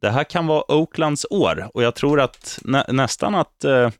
det 0.00 0.10
här 0.10 0.24
kan 0.24 0.46
vara 0.46 0.72
Oaklands 0.72 1.26
år. 1.30 1.68
Och 1.74 1.82
jag 1.82 1.94
tror 1.94 2.20
att 2.20 2.58
nä, 2.64 2.84
nästan 2.88 3.34
att 3.34 3.64
eh, 3.64 3.90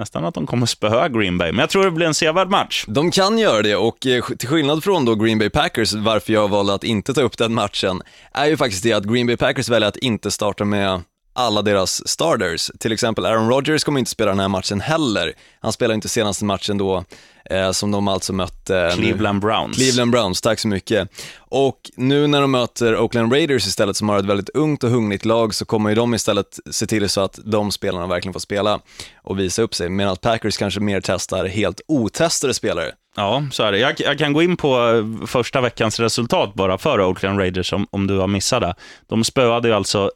Nästan 0.00 0.24
att 0.24 0.34
de 0.34 0.46
kommer 0.46 0.66
spöa 0.66 1.08
Green 1.08 1.38
Bay, 1.38 1.52
men 1.52 1.60
jag 1.60 1.70
tror 1.70 1.84
det 1.84 1.90
blir 1.90 2.06
en 2.06 2.14
sevärd 2.14 2.48
match. 2.48 2.84
De 2.88 3.10
kan 3.10 3.38
göra 3.38 3.62
det 3.62 3.76
och 3.76 4.06
eh, 4.06 4.24
till 4.24 4.48
skillnad 4.48 4.84
från 4.84 5.04
då 5.04 5.14
Green 5.14 5.38
Bay 5.38 5.50
Packers, 5.50 5.92
varför 5.92 6.32
jag 6.32 6.48
valde 6.48 6.74
att 6.74 6.84
inte 6.84 7.14
ta 7.14 7.20
upp 7.20 7.38
den 7.38 7.54
matchen, 7.54 8.02
är 8.32 8.46
ju 8.46 8.56
faktiskt 8.56 8.82
det 8.82 8.92
att 8.92 9.04
Green 9.04 9.26
Bay 9.26 9.36
Packers 9.36 9.68
väljer 9.68 9.88
att 9.88 9.96
inte 9.96 10.30
starta 10.30 10.64
med 10.64 11.02
alla 11.40 11.62
deras 11.62 12.08
starters. 12.08 12.70
Till 12.78 12.92
exempel 12.92 13.26
Aaron 13.26 13.48
Rodgers 13.48 13.84
kommer 13.84 13.98
inte 13.98 14.10
spela 14.10 14.30
den 14.30 14.40
här 14.40 14.48
matchen 14.48 14.80
heller. 14.80 15.32
Han 15.60 15.72
spelar 15.72 15.94
inte 15.94 16.08
senaste 16.08 16.44
matchen 16.44 16.78
då, 16.78 17.04
eh, 17.50 17.70
som 17.70 17.90
de 17.90 18.08
alltså 18.08 18.32
mötte... 18.32 18.92
Cleveland 18.94 19.40
Browns. 19.40 19.76
Cleveland 19.76 20.10
Browns, 20.10 20.40
tack 20.40 20.58
så 20.58 20.68
mycket. 20.68 21.08
Och 21.38 21.90
nu 21.96 22.26
när 22.26 22.40
de 22.40 22.50
möter 22.50 22.96
Oakland 22.96 23.32
Raiders 23.32 23.66
istället, 23.66 23.96
som 23.96 24.08
har 24.08 24.18
ett 24.18 24.24
väldigt 24.24 24.48
ungt 24.48 24.84
och 24.84 24.90
hungrigt 24.90 25.24
lag, 25.24 25.54
så 25.54 25.64
kommer 25.64 25.90
ju 25.90 25.96
de 25.96 26.14
istället 26.14 26.58
se 26.70 26.86
till 26.86 27.08
så 27.08 27.20
att 27.20 27.38
de 27.44 27.70
spelarna 27.70 28.06
verkligen 28.06 28.32
får 28.32 28.40
spela 28.40 28.80
och 29.22 29.38
visa 29.38 29.62
upp 29.62 29.74
sig, 29.74 29.88
medan 29.88 30.16
Packers 30.16 30.56
kanske 30.56 30.80
mer 30.80 31.00
testar 31.00 31.46
helt 31.46 31.80
otestade 31.88 32.54
spelare. 32.54 32.92
Ja, 33.16 33.42
så 33.52 33.62
är 33.62 33.72
det. 33.72 33.78
Jag, 33.78 33.94
jag, 34.00 34.18
kan 34.18 34.32
gå 34.32 34.42
in 34.42 34.56
på 34.56 34.88
eh, 34.88 35.26
första 35.26 35.60
veckans 35.60 36.00
resultat 36.00 36.54
bara 36.54 36.78
för 36.78 37.00
Oakland 37.00 37.38
Raiders, 37.38 37.72
om, 37.72 37.86
om 37.90 38.06
du 38.06 38.18
har 38.18 38.26
missat 38.26 38.60
det. 38.60 38.74
De 39.08 39.24
spöade 39.24 39.68
ju 39.68 39.74
alltså 39.74 40.10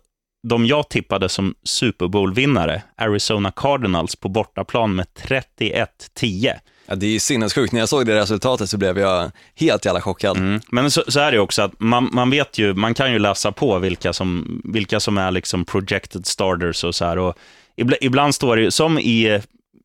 de 0.49 0.67
jag 0.67 0.89
tippade 0.89 1.29
som 1.29 1.55
Super 1.63 2.09
Bowl-vinnare, 2.09 2.83
Arizona 2.97 3.51
Cardinals, 3.51 4.17
på 4.17 4.29
bortaplan 4.29 4.95
med 4.95 5.07
31-10. 5.17 6.53
Ja, 6.87 6.95
det 6.95 7.07
är 7.07 7.19
sinnessjukt. 7.19 7.73
När 7.73 7.81
jag 7.81 7.89
såg 7.89 8.07
det 8.07 8.21
resultatet 8.21 8.71
så 8.71 8.79
blev 8.79 8.99
jag 8.99 9.31
helt 9.55 9.85
jävla 9.85 10.01
chockad. 10.01 10.37
Mm. 10.37 10.61
Men 10.71 10.91
så, 10.91 11.03
så, 11.09 11.21
är 11.21 11.33
det 11.33 11.39
också 11.39 11.63
att 11.63 11.81
man, 11.81 12.09
man 12.13 12.31
vet 12.31 12.59
ju, 12.59 12.75
man 12.75 12.95
kan 12.95 13.13
ju 13.13 13.19
läsa 13.19 13.53
på 13.53 13.79
vilka 13.79 14.13
som, 14.13 14.61
vilka 14.65 15.01
som 15.01 15.19
är 15.19 15.31
liksom 15.31 15.65
projected 15.65 16.27
starters 16.27 16.85
och 16.85 16.95
så 16.95 17.05
här. 17.05 17.19
Och 17.19 17.35
ibland, 17.77 17.99
ibland 18.01 18.35
står 18.35 18.57
det 18.57 18.63
ju, 18.63 18.71
som 18.71 18.99
i 18.99 19.41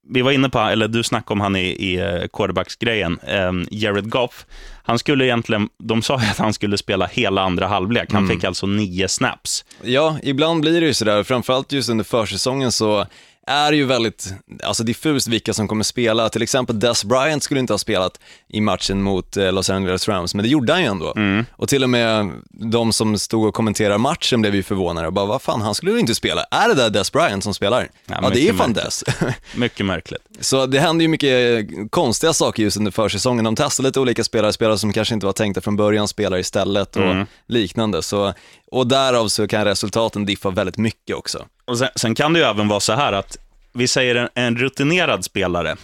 vi 0.10 0.22
var 0.22 0.32
inne 0.32 0.50
på, 0.50 0.60
eller 0.60 0.88
du 0.88 1.04
snackade 1.04 1.34
om 1.34 1.42
han 1.42 1.56
i, 1.56 1.68
i 1.70 1.96
eh, 1.96 2.28
quarterbacksgrejen, 2.34 3.20
um, 3.50 3.68
Jared 3.72 4.10
Goff. 4.10 4.46
Han 4.84 5.00
skulle 5.00 5.26
egentligen, 5.26 5.70
de 5.78 6.02
sa 6.02 6.16
att 6.16 6.38
han 6.38 6.54
skulle 6.54 6.78
spela 6.78 7.06
hela 7.06 7.42
andra 7.42 7.68
halvlek. 7.68 8.12
Han 8.12 8.24
mm. 8.24 8.36
fick 8.36 8.44
alltså 8.44 8.66
nio 8.66 9.08
snaps. 9.08 9.66
Ja, 9.84 10.20
ibland 10.24 10.62
blir 10.62 10.82
det 10.82 10.88
ju 10.88 10.94
sådär, 10.94 11.24
framförallt 11.24 11.72
just 11.72 11.90
under 11.90 12.04
försäsongen 12.04 12.72
så 12.72 13.06
är 13.50 13.74
ju 13.74 13.86
väldigt 13.86 14.34
alltså 14.64 14.84
diffust 14.84 15.28
vilka 15.28 15.54
som 15.54 15.68
kommer 15.68 15.84
spela. 15.84 16.30
Till 16.30 16.42
exempel 16.42 16.80
Des 16.80 17.04
Bryant 17.04 17.44
skulle 17.44 17.60
inte 17.60 17.74
ha 17.74 17.78
spelat 17.78 18.20
i 18.48 18.62
matchen 18.62 19.02
mot 19.02 19.38
eh, 19.38 19.52
Los 19.52 19.70
Angeles 19.70 20.08
Rams, 20.08 20.36
men 20.36 20.44
det 20.44 20.50
gjorde 20.50 20.74
han 20.74 20.82
ju 20.82 20.88
ändå. 20.88 21.14
Mm. 21.16 21.46
Och 21.52 21.70
till 21.70 21.84
och 21.84 21.90
med 21.90 22.32
de 22.50 22.94
som 22.94 23.20
stod 23.20 23.48
och 23.48 23.54
kommenterade 23.54 23.98
matchen 23.98 24.42
blev 24.42 24.56
ju 24.56 24.64
förvånade 24.64 25.08
och 25.08 25.14
bara, 25.14 25.26
vad 25.26 25.42
fan, 25.42 25.62
han 25.62 25.76
skulle 25.76 25.92
ju 25.92 26.00
inte 26.00 26.16
spela. 26.16 26.44
Är 26.52 26.68
det 26.68 26.76
där 26.76 26.90
Des 26.90 27.12
Bryant 27.12 27.44
som 27.44 27.54
spelar? 27.54 27.90
Ja, 28.06 28.20
ja 28.22 28.30
det 28.30 28.50
är 28.50 28.54
fan 28.54 28.74
Des. 28.74 29.04
mycket 29.56 29.86
märkligt. 29.86 30.22
Så 30.40 30.66
det 30.66 30.80
händer 30.80 31.04
ju 31.04 31.10
mycket 31.10 31.68
konstiga 31.90 32.34
saker 32.34 32.64
just 32.64 32.78
under 32.78 32.92
försäsongen. 32.92 33.46
De 33.46 33.56
testar 33.56 33.84
lite 33.84 34.00
olika 34.00 34.24
spelare, 34.24 34.54
spelare 34.54 34.78
som 34.78 34.94
kanske 34.94 35.14
inte 35.14 35.26
var 35.26 35.34
tänkta 35.34 35.62
från 35.62 35.76
början 35.76 36.08
spelar 36.08 36.38
istället 36.38 36.96
och 36.96 37.04
mm. 37.04 37.26
liknande. 37.48 38.02
Så, 38.02 38.34
och 38.72 38.88
därav 38.88 39.28
så 39.28 39.48
kan 39.48 39.66
resultaten 39.66 40.26
diffa 40.26 40.50
väldigt 40.50 40.78
mycket 40.78 41.16
också. 41.16 41.46
Och 41.70 41.78
sen, 41.78 41.90
sen, 41.96 42.16
kan 42.16 42.34
det 42.34 42.40
ju 42.40 42.46
även 42.46 42.68
vara 42.68 42.80
så 42.80 42.94
här 42.94 43.14
att 43.14 43.38
vi 43.74 43.88
säger 43.88 44.16
en, 44.16 44.30
en, 44.36 44.58
rutinerad 44.58 45.26
spelare. 45.26 45.76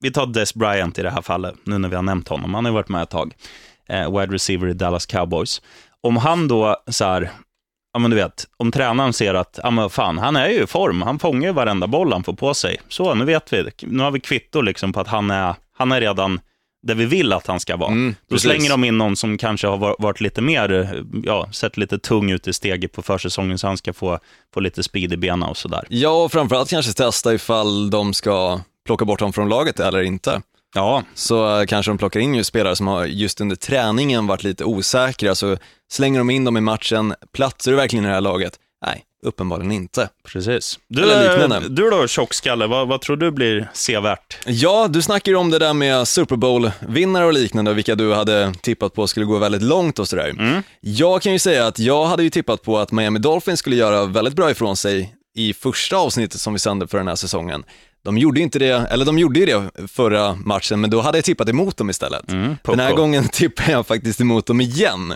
Vi 0.00 0.12
tar 0.12 0.26
Des 0.26 0.54
Bryant 0.54 0.98
i 0.98 1.02
det 1.02 1.10
här 1.10 1.22
fallet, 1.22 1.54
nu 1.64 1.78
när 1.78 1.88
vi 1.88 1.96
har 1.96 2.02
nämnt 2.02 2.28
honom. 2.28 2.54
Han 2.54 2.64
har 2.64 2.72
ju 2.72 2.74
varit 2.74 2.88
med 2.88 3.02
ett 3.02 3.10
tag. 3.10 3.34
Eh, 3.88 4.18
wide 4.18 4.34
receiver 4.34 4.68
i 4.68 4.72
Dallas 4.72 5.06
Cowboys. 5.06 5.62
Om 6.00 6.16
han 6.16 6.48
då 6.48 6.76
så 6.86 7.04
här, 7.04 7.30
ja 7.92 7.98
men 7.98 8.10
du 8.10 8.16
vet, 8.16 8.46
om 8.56 8.72
tränaren 8.72 9.12
ser 9.12 9.34
att, 9.34 9.58
ja 9.62 9.70
men 9.70 9.90
fan, 9.90 10.18
han 10.18 10.36
är 10.36 10.48
ju 10.48 10.62
i 10.62 10.66
form, 10.66 11.02
han 11.02 11.18
fångar 11.18 11.46
ju 11.46 11.52
varenda 11.52 11.86
boll 11.86 12.12
han 12.12 12.24
får 12.24 12.32
på 12.32 12.54
sig. 12.54 12.80
Så, 12.88 13.14
nu 13.14 13.24
vet 13.24 13.52
vi, 13.52 13.70
nu 13.80 14.02
har 14.02 14.10
vi 14.10 14.20
kvitto 14.20 14.60
liksom 14.60 14.92
på 14.92 15.00
att 15.00 15.08
han 15.08 15.30
är, 15.30 15.54
han 15.76 15.92
är 15.92 16.00
redan 16.00 16.40
där 16.82 16.94
vi 16.94 17.04
vill 17.04 17.32
att 17.32 17.46
han 17.46 17.60
ska 17.60 17.76
vara. 17.76 17.90
Mm, 17.90 18.14
Då 18.28 18.38
slänger 18.38 18.70
de 18.70 18.84
in 18.84 18.98
någon 18.98 19.16
som 19.16 19.38
kanske 19.38 19.66
har 19.66 19.96
varit 19.98 20.20
lite 20.20 20.40
mer, 20.40 21.02
ja, 21.24 21.48
sett 21.52 21.76
lite 21.76 21.98
tung 21.98 22.30
ut 22.30 22.48
i 22.48 22.52
steget 22.52 22.92
på 22.92 23.02
försäsongen 23.02 23.58
så 23.58 23.66
han 23.66 23.76
ska 23.76 23.92
få, 23.92 24.18
få 24.54 24.60
lite 24.60 24.82
speed 24.82 25.12
i 25.12 25.16
benen 25.16 25.48
och 25.48 25.56
sådär. 25.56 25.86
Ja, 25.88 26.24
och 26.24 26.32
framförallt 26.32 26.70
kanske 26.70 26.92
testa 26.92 27.34
ifall 27.34 27.90
de 27.90 28.14
ska 28.14 28.60
plocka 28.86 29.04
bort 29.04 29.20
honom 29.20 29.32
från 29.32 29.48
laget 29.48 29.80
eller 29.80 30.02
inte. 30.02 30.42
Ja. 30.74 31.02
Så 31.14 31.60
uh, 31.60 31.66
kanske 31.66 31.90
de 31.90 31.98
plockar 31.98 32.20
in 32.20 32.44
spelare 32.44 32.76
som 32.76 32.86
har 32.86 33.06
just 33.06 33.40
under 33.40 33.56
träningen 33.56 34.26
varit 34.26 34.42
lite 34.42 34.64
osäkra, 34.64 35.34
så 35.34 35.56
slänger 35.92 36.20
de 36.20 36.30
in 36.30 36.44
dem 36.44 36.56
i 36.56 36.60
matchen, 36.60 37.14
platsar 37.32 37.70
du 37.70 37.76
verkligen 37.76 38.04
i 38.04 38.08
det 38.08 38.14
här 38.14 38.20
laget? 38.20 38.58
Nej, 38.86 39.04
Uppenbarligen 39.22 39.72
inte. 39.72 40.08
Precis. 40.24 40.78
Du, 40.88 41.02
Eller 41.02 41.68
du 41.68 41.90
då, 41.90 42.06
tjockskalle, 42.06 42.66
vad, 42.66 42.88
vad 42.88 43.00
tror 43.00 43.16
du 43.16 43.30
blir 43.30 43.70
sevärt? 43.74 44.38
Ja, 44.46 44.88
du 44.88 45.02
snackar 45.02 45.32
ju 45.32 45.38
om 45.38 45.50
det 45.50 45.58
där 45.58 45.74
med 45.74 46.08
Super 46.08 46.36
Bowl-vinnare 46.36 47.26
och 47.26 47.32
liknande, 47.32 47.74
vilka 47.74 47.94
du 47.94 48.14
hade 48.14 48.54
tippat 48.60 48.94
på 48.94 49.06
skulle 49.06 49.26
gå 49.26 49.38
väldigt 49.38 49.62
långt 49.62 49.98
och 49.98 50.08
sådär. 50.08 50.28
Mm. 50.28 50.62
Jag 50.80 51.22
kan 51.22 51.32
ju 51.32 51.38
säga 51.38 51.66
att 51.66 51.78
jag 51.78 52.04
hade 52.04 52.22
ju 52.22 52.30
tippat 52.30 52.62
på 52.62 52.78
att 52.78 52.92
Miami 52.92 53.18
Dolphins 53.18 53.60
skulle 53.60 53.76
göra 53.76 54.04
väldigt 54.04 54.34
bra 54.34 54.50
ifrån 54.50 54.76
sig 54.76 55.14
i 55.34 55.54
första 55.54 55.96
avsnittet 55.96 56.40
som 56.40 56.52
vi 56.52 56.58
sände 56.58 56.88
för 56.88 56.98
den 56.98 57.08
här 57.08 57.16
säsongen. 57.16 57.64
De 58.02 58.18
gjorde 58.18 58.40
inte 58.40 58.58
det, 58.58 58.86
eller 58.90 59.04
de 59.04 59.18
gjorde 59.18 59.40
ju 59.40 59.46
det 59.46 59.88
förra 59.88 60.34
matchen, 60.34 60.80
men 60.80 60.90
då 60.90 61.00
hade 61.00 61.18
jag 61.18 61.24
tippat 61.24 61.48
emot 61.48 61.76
dem 61.76 61.90
istället. 61.90 62.32
Mm, 62.32 62.56
den 62.64 62.80
här 62.80 62.92
gången 62.92 63.28
tippar 63.32 63.70
jag 63.70 63.86
faktiskt 63.86 64.20
emot 64.20 64.46
dem 64.46 64.60
igen. 64.60 65.14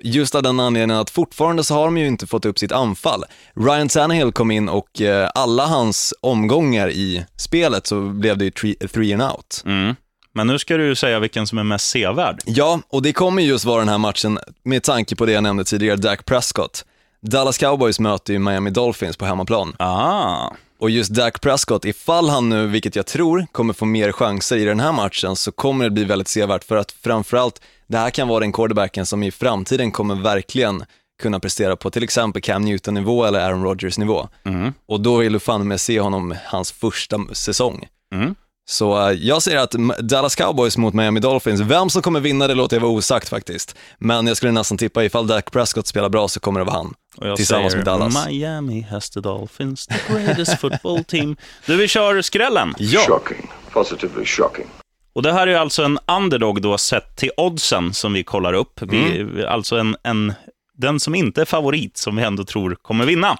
Just 0.00 0.34
av 0.34 0.42
den 0.42 0.60
anledningen 0.60 1.00
att 1.00 1.10
fortfarande 1.10 1.64
så 1.64 1.74
har 1.74 1.84
de 1.84 1.98
ju 1.98 2.06
inte 2.06 2.26
fått 2.26 2.44
upp 2.44 2.58
sitt 2.58 2.72
anfall. 2.72 3.24
Ryan 3.54 3.88
Tannehill 3.88 4.32
kom 4.32 4.50
in 4.50 4.68
och 4.68 5.00
eh, 5.00 5.30
alla 5.34 5.66
hans 5.66 6.14
omgångar 6.20 6.90
i 6.90 7.26
spelet 7.36 7.86
så 7.86 8.00
blev 8.00 8.38
det 8.38 8.44
ju 8.44 8.50
three, 8.50 8.74
three 8.74 9.12
and 9.12 9.22
out. 9.22 9.62
Mm. 9.66 9.96
Men 10.32 10.46
nu 10.46 10.58
ska 10.58 10.76
du 10.76 10.86
ju 10.86 10.94
säga 10.94 11.18
vilken 11.18 11.46
som 11.46 11.58
är 11.58 11.64
mest 11.64 11.88
sevärd. 11.88 12.40
Ja, 12.44 12.80
och 12.88 13.02
det 13.02 13.12
kommer 13.12 13.42
just 13.42 13.64
vara 13.64 13.78
den 13.78 13.88
här 13.88 13.98
matchen 13.98 14.38
med 14.62 14.82
tanke 14.82 15.16
på 15.16 15.26
det 15.26 15.32
jag 15.32 15.42
nämnde 15.42 15.64
tidigare, 15.64 15.96
Dak 15.96 16.24
Prescott. 16.24 16.84
Dallas 17.20 17.58
Cowboys 17.58 18.00
möter 18.00 18.32
ju 18.32 18.38
Miami 18.38 18.70
Dolphins 18.70 19.16
på 19.16 19.24
hemmaplan. 19.24 19.76
Ah. 19.78 20.50
Och 20.80 20.90
just 20.90 21.10
Dak 21.10 21.40
Prescott, 21.40 21.84
ifall 21.84 22.28
han 22.28 22.48
nu, 22.48 22.66
vilket 22.66 22.96
jag 22.96 23.06
tror, 23.06 23.46
kommer 23.52 23.72
få 23.72 23.84
mer 23.84 24.12
chanser 24.12 24.56
i 24.56 24.64
den 24.64 24.80
här 24.80 24.92
matchen 24.92 25.36
så 25.36 25.52
kommer 25.52 25.84
det 25.84 25.90
bli 25.90 26.04
väldigt 26.04 26.28
sevärt 26.28 26.64
för 26.64 26.76
att 26.76 26.92
framförallt 26.92 27.60
det 27.86 27.98
här 27.98 28.10
kan 28.10 28.28
vara 28.28 28.40
den 28.40 28.52
quarterbacken 28.52 29.06
som 29.06 29.22
i 29.22 29.30
framtiden 29.30 29.92
kommer 29.92 30.14
verkligen 30.14 30.84
kunna 31.22 31.40
prestera 31.40 31.76
på 31.76 31.90
till 31.90 32.02
exempel 32.02 32.42
Cam 32.42 32.62
Newton-nivå 32.62 33.24
eller 33.24 33.40
Aaron 33.40 33.64
Rodgers-nivå. 33.64 34.28
Mm. 34.44 34.72
Och 34.86 35.00
då 35.00 35.16
vill 35.16 35.32
du 35.32 35.40
fan 35.40 35.68
med 35.68 35.80
se 35.80 36.00
honom 36.00 36.34
hans 36.44 36.72
första 36.72 37.18
säsong. 37.32 37.86
Mm. 38.14 38.34
Så 38.68 39.08
uh, 39.08 39.12
jag 39.12 39.42
säger 39.42 39.58
att 39.58 39.74
Dallas 39.98 40.36
Cowboys 40.36 40.76
mot 40.76 40.94
Miami 40.94 41.20
Dolphins, 41.20 41.60
vem 41.60 41.90
som 41.90 42.02
kommer 42.02 42.20
vinna 42.20 42.46
det 42.46 42.54
låter 42.54 42.76
jag 42.76 42.80
vara 42.80 42.92
osagt 42.92 43.28
faktiskt. 43.28 43.76
Men 43.98 44.26
jag 44.26 44.36
skulle 44.36 44.52
nästan 44.52 44.78
tippa 44.78 45.04
ifall 45.04 45.26
Dak 45.26 45.52
Prescott 45.52 45.86
spelar 45.86 46.08
bra 46.08 46.28
så 46.28 46.40
kommer 46.40 46.60
det 46.60 46.66
vara 46.66 46.76
han. 46.76 46.94
Och 47.20 47.28
jag 47.28 47.36
tillsammans 47.36 47.72
säger, 47.72 47.84
med 47.84 47.92
Dallas. 47.94 48.26
Miami 48.26 48.80
has 48.80 49.10
the 49.10 49.20
Dolphins, 49.20 49.86
the 49.86 49.94
greatest 50.08 50.60
football 50.60 51.04
team. 51.04 51.36
Du, 51.66 51.76
vi 51.76 51.88
kör 51.88 52.22
skrällen. 52.22 52.74
Ja. 52.78 53.00
Shocking. 53.00 53.50
Positively 53.72 54.24
shocking. 54.24 54.66
Och 55.12 55.22
det 55.22 55.32
här 55.32 55.46
är 55.46 55.56
alltså 55.56 55.82
en 55.82 55.98
underdog 56.06 56.62
då 56.62 56.78
sett 56.78 57.16
till 57.16 57.30
oddsen 57.36 57.94
som 57.94 58.12
vi 58.12 58.24
kollar 58.24 58.52
upp. 58.52 58.82
Vi, 58.82 59.20
mm. 59.20 59.48
Alltså 59.48 59.76
en, 59.76 59.96
en, 60.02 60.32
den 60.74 61.00
som 61.00 61.14
inte 61.14 61.40
är 61.40 61.44
favorit 61.44 61.96
som 61.96 62.16
vi 62.16 62.22
ändå 62.22 62.44
tror 62.44 62.74
kommer 62.74 63.06
vinna. 63.06 63.38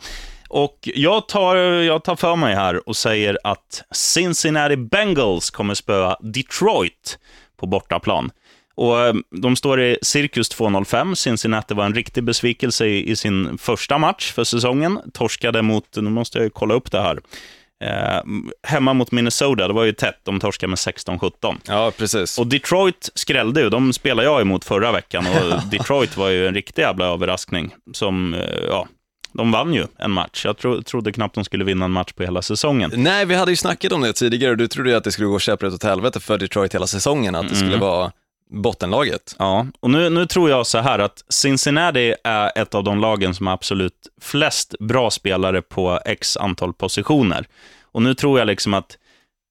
Och 0.48 0.78
jag 0.82 1.28
tar, 1.28 1.56
jag 1.56 2.04
tar 2.04 2.16
för 2.16 2.36
mig 2.36 2.54
här 2.54 2.88
och 2.88 2.96
säger 2.96 3.38
att 3.44 3.82
Cincinnati 3.90 4.76
Bengals 4.76 5.50
kommer 5.50 5.74
spöa 5.74 6.16
Detroit 6.20 7.18
på 7.56 7.66
bortaplan. 7.66 8.30
Och 8.78 9.00
eh, 9.00 9.14
de 9.30 9.56
står 9.56 9.80
i 9.80 9.98
cirkus 10.02 10.50
2.05. 10.50 11.14
Cincinnati 11.14 11.74
var 11.74 11.84
en 11.84 11.94
riktig 11.94 12.24
besvikelse 12.24 12.86
i, 12.86 13.10
i, 13.10 13.16
sin 13.16 13.58
första 13.58 13.98
match 13.98 14.32
för 14.32 14.44
säsongen. 14.44 14.98
Torskade 15.14 15.62
mot, 15.62 15.96
nu 15.96 16.10
måste 16.10 16.38
jag 16.38 16.54
kolla 16.54 16.74
upp 16.74 16.90
det 16.90 17.00
här, 17.00 17.20
Eh, 17.80 18.22
hemma 18.62 18.92
mot 18.92 19.12
Minnesota, 19.12 19.68
det 19.68 19.74
var 19.74 19.84
ju 19.84 19.92
tätt. 19.92 20.20
De 20.24 20.40
torskade 20.40 20.70
med 20.70 20.76
16-17. 20.76 21.56
Ja, 21.66 21.92
precis. 21.98 22.38
Och 22.38 22.46
Detroit 22.46 23.10
skrällde 23.14 23.60
ju. 23.60 23.70
De 23.70 23.92
spelade 23.92 24.28
jag 24.28 24.40
emot 24.40 24.64
förra 24.64 24.92
veckan 24.92 25.26
och 25.26 25.62
Detroit 25.70 26.16
var 26.16 26.28
ju 26.28 26.48
en 26.48 26.54
riktig 26.54 26.82
jävla 26.82 27.06
överraskning. 27.06 27.74
Som, 27.92 28.34
eh, 28.34 28.40
ja, 28.68 28.88
de 29.32 29.50
vann 29.50 29.74
ju 29.74 29.86
en 29.98 30.10
match. 30.10 30.44
Jag 30.44 30.58
tro, 30.58 30.82
trodde 30.82 31.12
knappt 31.12 31.34
de 31.34 31.44
skulle 31.44 31.64
vinna 31.64 31.84
en 31.84 31.90
match 31.90 32.12
på 32.12 32.22
hela 32.22 32.42
säsongen. 32.42 32.92
Nej, 32.94 33.26
vi 33.26 33.34
hade 33.34 33.52
ju 33.52 33.56
snackat 33.56 33.92
om 33.92 34.00
det 34.00 34.12
tidigare. 34.12 34.54
Du 34.54 34.68
trodde 34.68 34.90
ju 34.90 34.96
att 34.96 35.04
det 35.04 35.12
skulle 35.12 35.28
gå 35.28 35.38
käpprätt 35.38 35.72
åt 35.72 35.82
helvete 35.82 36.20
för 36.20 36.38
Detroit 36.38 36.74
hela 36.74 36.86
säsongen. 36.86 37.34
Att 37.34 37.48
det 37.48 37.54
skulle 37.54 37.68
mm. 37.68 37.80
vara 37.80 38.12
bottenlaget. 38.50 39.36
Ja, 39.38 39.66
och 39.80 39.90
nu, 39.90 40.10
nu 40.10 40.26
tror 40.26 40.50
jag 40.50 40.66
så 40.66 40.78
här 40.78 40.98
att 40.98 41.24
Cincinnati 41.28 42.14
är 42.24 42.58
ett 42.58 42.74
av 42.74 42.84
de 42.84 43.00
lagen 43.00 43.34
som 43.34 43.46
har 43.46 43.54
absolut 43.54 44.08
flest 44.20 44.74
bra 44.78 45.10
spelare 45.10 45.62
på 45.62 46.00
x 46.04 46.36
antal 46.36 46.72
positioner. 46.72 47.46
Och 47.82 48.02
nu 48.02 48.14
tror 48.14 48.38
jag 48.38 48.46
liksom 48.46 48.74
att 48.74 48.98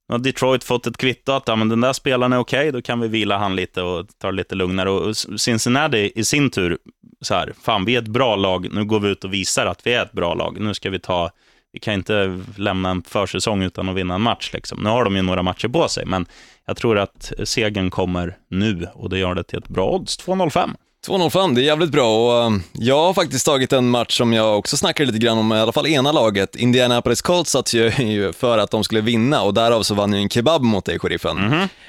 nu 0.09 0.13
har 0.13 0.19
Detroit 0.19 0.63
fått 0.63 0.87
ett 0.87 0.97
kvitto 0.97 1.31
att 1.31 1.47
ja, 1.47 1.55
men 1.55 1.69
den 1.69 1.81
där 1.81 1.93
spelaren 1.93 2.33
är 2.33 2.37
okej, 2.37 2.59
okay, 2.59 2.71
då 2.71 2.81
kan 2.81 2.99
vi 2.99 3.07
vila 3.07 3.37
han 3.37 3.55
lite 3.55 3.81
och 3.81 4.07
ta 4.17 4.27
det 4.27 4.37
lite 4.37 4.55
lugnare. 4.55 4.89
Och 4.89 5.17
Cincinnati 5.17 6.11
i 6.15 6.25
sin 6.25 6.49
tur, 6.49 6.77
så 7.21 7.33
här, 7.33 7.53
fan 7.61 7.85
vi 7.85 7.95
är 7.95 8.01
ett 8.01 8.07
bra 8.07 8.35
lag, 8.35 8.73
nu 8.73 8.85
går 8.85 8.99
vi 8.99 9.09
ut 9.09 9.23
och 9.23 9.33
visar 9.33 9.65
att 9.65 9.87
vi 9.87 9.93
är 9.93 10.03
ett 10.03 10.11
bra 10.11 10.33
lag. 10.33 10.59
Nu 10.59 10.73
ska 10.73 10.89
vi 10.89 10.99
ta, 10.99 11.31
vi 11.73 11.79
kan 11.79 11.93
inte 11.93 12.39
lämna 12.55 12.89
en 12.89 13.03
försäsong 13.03 13.63
utan 13.63 13.89
att 13.89 13.95
vinna 13.95 14.15
en 14.15 14.21
match. 14.21 14.49
Liksom. 14.53 14.83
Nu 14.83 14.89
har 14.89 15.03
de 15.03 15.15
ju 15.15 15.21
några 15.21 15.43
matcher 15.43 15.67
på 15.67 15.87
sig, 15.87 16.05
men 16.05 16.25
jag 16.67 16.77
tror 16.77 16.97
att 16.97 17.31
segern 17.43 17.89
kommer 17.89 18.37
nu 18.49 18.87
och 18.93 19.09
det 19.09 19.19
gör 19.19 19.35
det 19.35 19.43
till 19.43 19.57
ett 19.57 19.67
bra 19.67 19.89
odds, 19.89 20.19
2,05. 20.19 20.75
2.05, 21.07 21.55
det 21.55 21.61
är 21.61 21.65
jävligt 21.65 21.91
bra 21.91 22.41
och 22.41 22.45
um, 22.45 22.63
jag 22.73 22.99
har 22.99 23.13
faktiskt 23.13 23.45
tagit 23.45 23.73
en 23.73 23.89
match 23.89 24.17
som 24.17 24.33
jag 24.33 24.57
också 24.57 24.77
snackade 24.77 25.11
lite 25.11 25.25
grann 25.25 25.37
om, 25.37 25.53
i 25.53 25.55
alla 25.55 25.71
fall 25.71 25.87
ena 25.87 26.11
laget. 26.11 26.55
Indianapolis 26.55 27.21
Colts 27.21 27.51
satt 27.51 27.73
ju 27.73 28.33
för 28.37 28.57
att 28.57 28.71
de 28.71 28.83
skulle 28.83 29.01
vinna 29.01 29.41
och 29.41 29.53
därav 29.53 29.83
så 29.83 29.95
vann 29.95 30.13
ju 30.13 30.19
en 30.19 30.29
kebab 30.29 30.61
mot 30.61 30.85
dig, 30.85 30.99
sheriffen. 30.99 31.37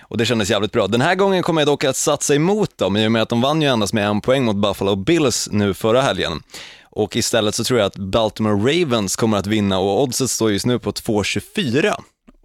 Och 0.00 0.18
det 0.18 0.26
kändes 0.26 0.50
jävligt 0.50 0.72
bra. 0.72 0.86
Den 0.86 1.00
här 1.00 1.14
gången 1.14 1.42
kommer 1.42 1.60
jag 1.60 1.68
dock 1.68 1.84
att 1.84 1.96
satsa 1.96 2.34
emot 2.34 2.78
dem, 2.78 2.96
i 2.96 3.06
och 3.06 3.12
med 3.12 3.22
att 3.22 3.28
de 3.28 3.40
vann 3.40 3.62
ju 3.62 3.68
endast 3.68 3.92
med 3.92 4.06
en 4.06 4.20
poäng 4.20 4.44
mot 4.44 4.56
Buffalo 4.56 4.96
Bills 4.96 5.48
nu 5.52 5.74
förra 5.74 6.00
helgen. 6.00 6.42
Och 6.98 7.16
istället 7.16 7.54
så 7.54 7.64
tror 7.64 7.78
jag 7.78 7.86
att 7.86 7.96
Baltimore 7.96 8.82
Ravens 8.82 9.16
kommer 9.16 9.38
att 9.38 9.46
vinna 9.46 9.78
och 9.78 10.02
oddset 10.02 10.30
står 10.30 10.52
just 10.52 10.66
nu 10.66 10.78
på 10.78 10.92
2.24. 10.92 11.94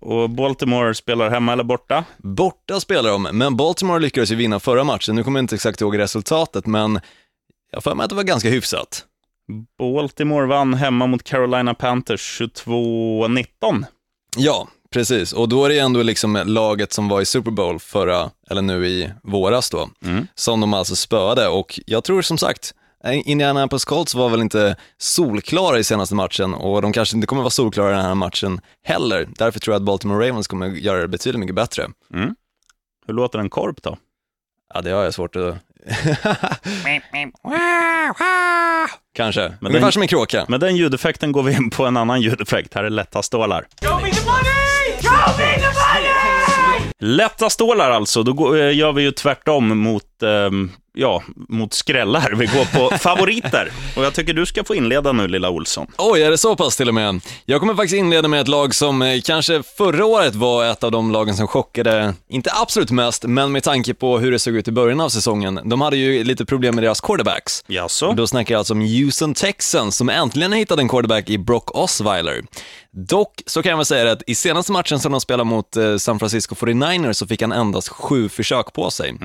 Och 0.02 0.30
Baltimore 0.30 0.96
spelar 0.96 1.30
hemma 1.30 1.54
eller 1.54 1.64
borta? 1.64 2.04
Borta 2.18 2.80
spelar 2.80 3.10
de, 3.10 3.24
men 3.24 3.58
Baltimore 3.58 4.00
lyckades 4.00 4.32
ju 4.32 4.36
vinna 4.36 4.60
förra 4.60 4.84
matchen. 4.84 5.16
Nu 5.16 5.24
kommer 5.24 5.40
jag 5.40 5.44
inte 5.44 5.56
exakt 5.56 5.82
ihåg 5.82 5.98
resultatet, 6.00 6.66
men 6.66 7.00
jag 7.72 7.84
för 7.84 7.96
mig 7.96 8.04
att 8.04 8.10
det 8.10 8.16
var 8.16 8.24
ganska 8.24 8.50
hyfsat. 8.50 9.06
Baltimore 9.78 10.48
vann 10.48 10.74
hemma 10.74 11.08
mot 11.08 11.24
Carolina 11.24 11.74
Panthers 11.74 12.42
22-19. 12.42 13.86
Ja, 14.38 14.68
precis. 14.92 15.34
Och 15.34 15.50
då 15.50 15.66
är 15.66 15.70
det 15.70 15.80
ändå 15.80 16.04
liksom 16.04 16.44
laget 16.46 16.94
som 16.94 17.10
var 17.10 17.22
i 17.22 17.26
Super 17.26 17.52
Bowl 17.52 17.80
förra, 17.80 18.30
eller 18.50 18.62
nu 18.62 18.88
i 18.88 19.12
våras 19.24 19.70
då, 19.70 19.90
som 20.36 20.62
de 20.62 20.74
alltså 20.74 20.96
spöade. 20.96 21.48
Och 21.48 21.80
jag 21.86 22.04
tror 22.04 22.22
som 22.22 22.38
sagt, 22.38 22.74
Indianapolis 23.12 23.86
Colts 23.86 24.16
var 24.16 24.30
väl 24.30 24.42
inte 24.42 24.76
solklara 24.98 25.80
i 25.80 25.84
senaste 25.84 26.16
matchen 26.16 26.54
och 26.54 26.82
de 26.82 26.94
kanske 26.94 27.16
inte 27.16 27.28
kommer 27.28 27.42
vara 27.42 27.50
solklara 27.50 27.90
i 27.92 27.94
den 27.96 28.06
här 28.06 28.16
matchen 28.16 28.62
heller. 28.84 29.28
Därför 29.38 29.60
tror 29.60 29.74
jag 29.74 29.80
att 29.80 29.86
Baltimore 29.86 30.30
Ravens 30.30 30.48
kommer 30.48 30.68
göra 30.68 31.02
det 31.02 31.08
betydligt 31.08 31.40
mycket 31.40 31.56
bättre. 31.56 31.88
Hur 33.08 33.14
låter 33.14 33.40
en 33.40 33.50
korp 33.50 33.84
då? 33.84 33.98
Ja, 34.74 34.82
det 34.82 34.92
har 34.92 35.04
jag 35.04 35.14
svårt 35.14 35.36
att... 35.36 35.56
Kanske, 39.16 39.42
Men 39.42 39.58
ungefär 39.68 39.82
den- 39.86 39.92
som 39.92 40.02
en 40.02 40.08
kråka. 40.08 40.46
Med 40.48 40.60
den 40.60 40.76
ljudeffekten 40.76 41.32
går 41.32 41.44
vi 41.44 41.54
in 41.54 41.70
på 41.70 41.86
en 41.86 41.98
annan 41.98 42.22
ljudeffekt. 42.22 42.74
Här 42.74 42.84
är 42.84 42.90
lätta 42.90 43.22
stålar. 43.24 43.68
Lätta 47.00 47.50
stålar 47.50 47.92
alltså, 47.92 48.24
då 48.24 48.56
eh, 48.56 48.76
gör 48.78 48.92
vi 48.94 49.02
ju 49.04 49.12
tvärtom 49.12 49.78
mot, 49.80 50.04
ja, 50.94 51.24
mot 51.50 51.74
skrällar. 51.74 52.34
Vi 52.38 52.46
går 52.46 52.90
på 52.90 52.98
favoriter. 52.98 53.72
Och 53.96 54.04
jag 54.04 54.14
tycker 54.14 54.34
du 54.34 54.46
ska 54.46 54.64
få 54.64 54.76
inleda 54.76 55.12
nu, 55.12 55.28
lilla 55.28 55.50
Olsson. 55.50 55.88
Oj, 55.98 56.22
är 56.22 56.32
det 56.32 56.38
så 56.38 56.56
pass 56.56 56.78
till 56.78 56.88
och 56.88 56.94
med? 56.94 57.22
Jag 57.46 57.60
kommer 57.60 57.76
faktiskt 57.76 57.96
inleda 57.96 58.28
med 58.28 58.42
ett 58.42 58.48
lag 58.48 58.76
som 58.76 59.02
eh, 59.02 59.22
kanske 59.26 59.64
förra 59.78 60.06
året 60.06 60.36
var 60.36 60.66
ett 60.66 60.84
av 60.84 60.92
de 60.92 61.12
lagen 61.12 61.36
som 61.36 61.48
chockade, 61.48 62.14
inte 62.30 62.52
absolut 62.62 62.92
mest, 62.92 63.24
men 63.24 63.52
med 63.52 63.64
tanke 63.64 63.94
på 63.94 64.20
hur 64.20 64.32
det 64.32 64.40
såg 64.40 64.56
ut 64.56 64.68
i 64.68 64.72
början 64.72 65.02
av 65.02 65.10
säsongen. 65.10 65.60
De 65.66 65.82
hade 65.82 65.98
ju 65.98 66.24
lite 66.24 66.46
problem 66.46 66.76
med 66.76 66.84
deras 66.84 67.02
quarterbacks. 67.02 67.64
Jaså? 67.68 68.14
Då 68.14 68.28
snackar 68.28 68.54
jag 68.54 68.60
alltså 68.60 68.74
om 68.74 68.82
Houston 68.82 69.34
Texans 69.34 69.98
som 69.98 70.10
äntligen 70.10 70.54
hittade 70.54 70.82
en 70.82 70.90
quarterback 70.90 71.30
i 71.30 71.38
Brock 71.38 71.78
Osweiler. 71.78 72.42
Dock 72.92 73.42
så 73.46 73.64
kan 73.64 73.70
jag 73.70 73.78
väl 73.78 73.86
säga 73.86 74.12
att 74.12 74.24
i 74.28 74.36
senaste 74.36 74.72
matchen 74.72 75.00
som 75.00 75.12
de 75.12 75.22
spelade 75.22 75.50
mot 75.50 75.78
eh, 75.78 75.98
San 75.98 76.20
Francisco 76.20 76.56
49ers 76.56 77.14
så 77.14 77.28
fick 77.28 77.42
han 77.42 77.52
endast 77.52 77.90
sju 77.90 78.30
försök 78.30 78.74
på 78.74 78.92
sig. 78.92 79.16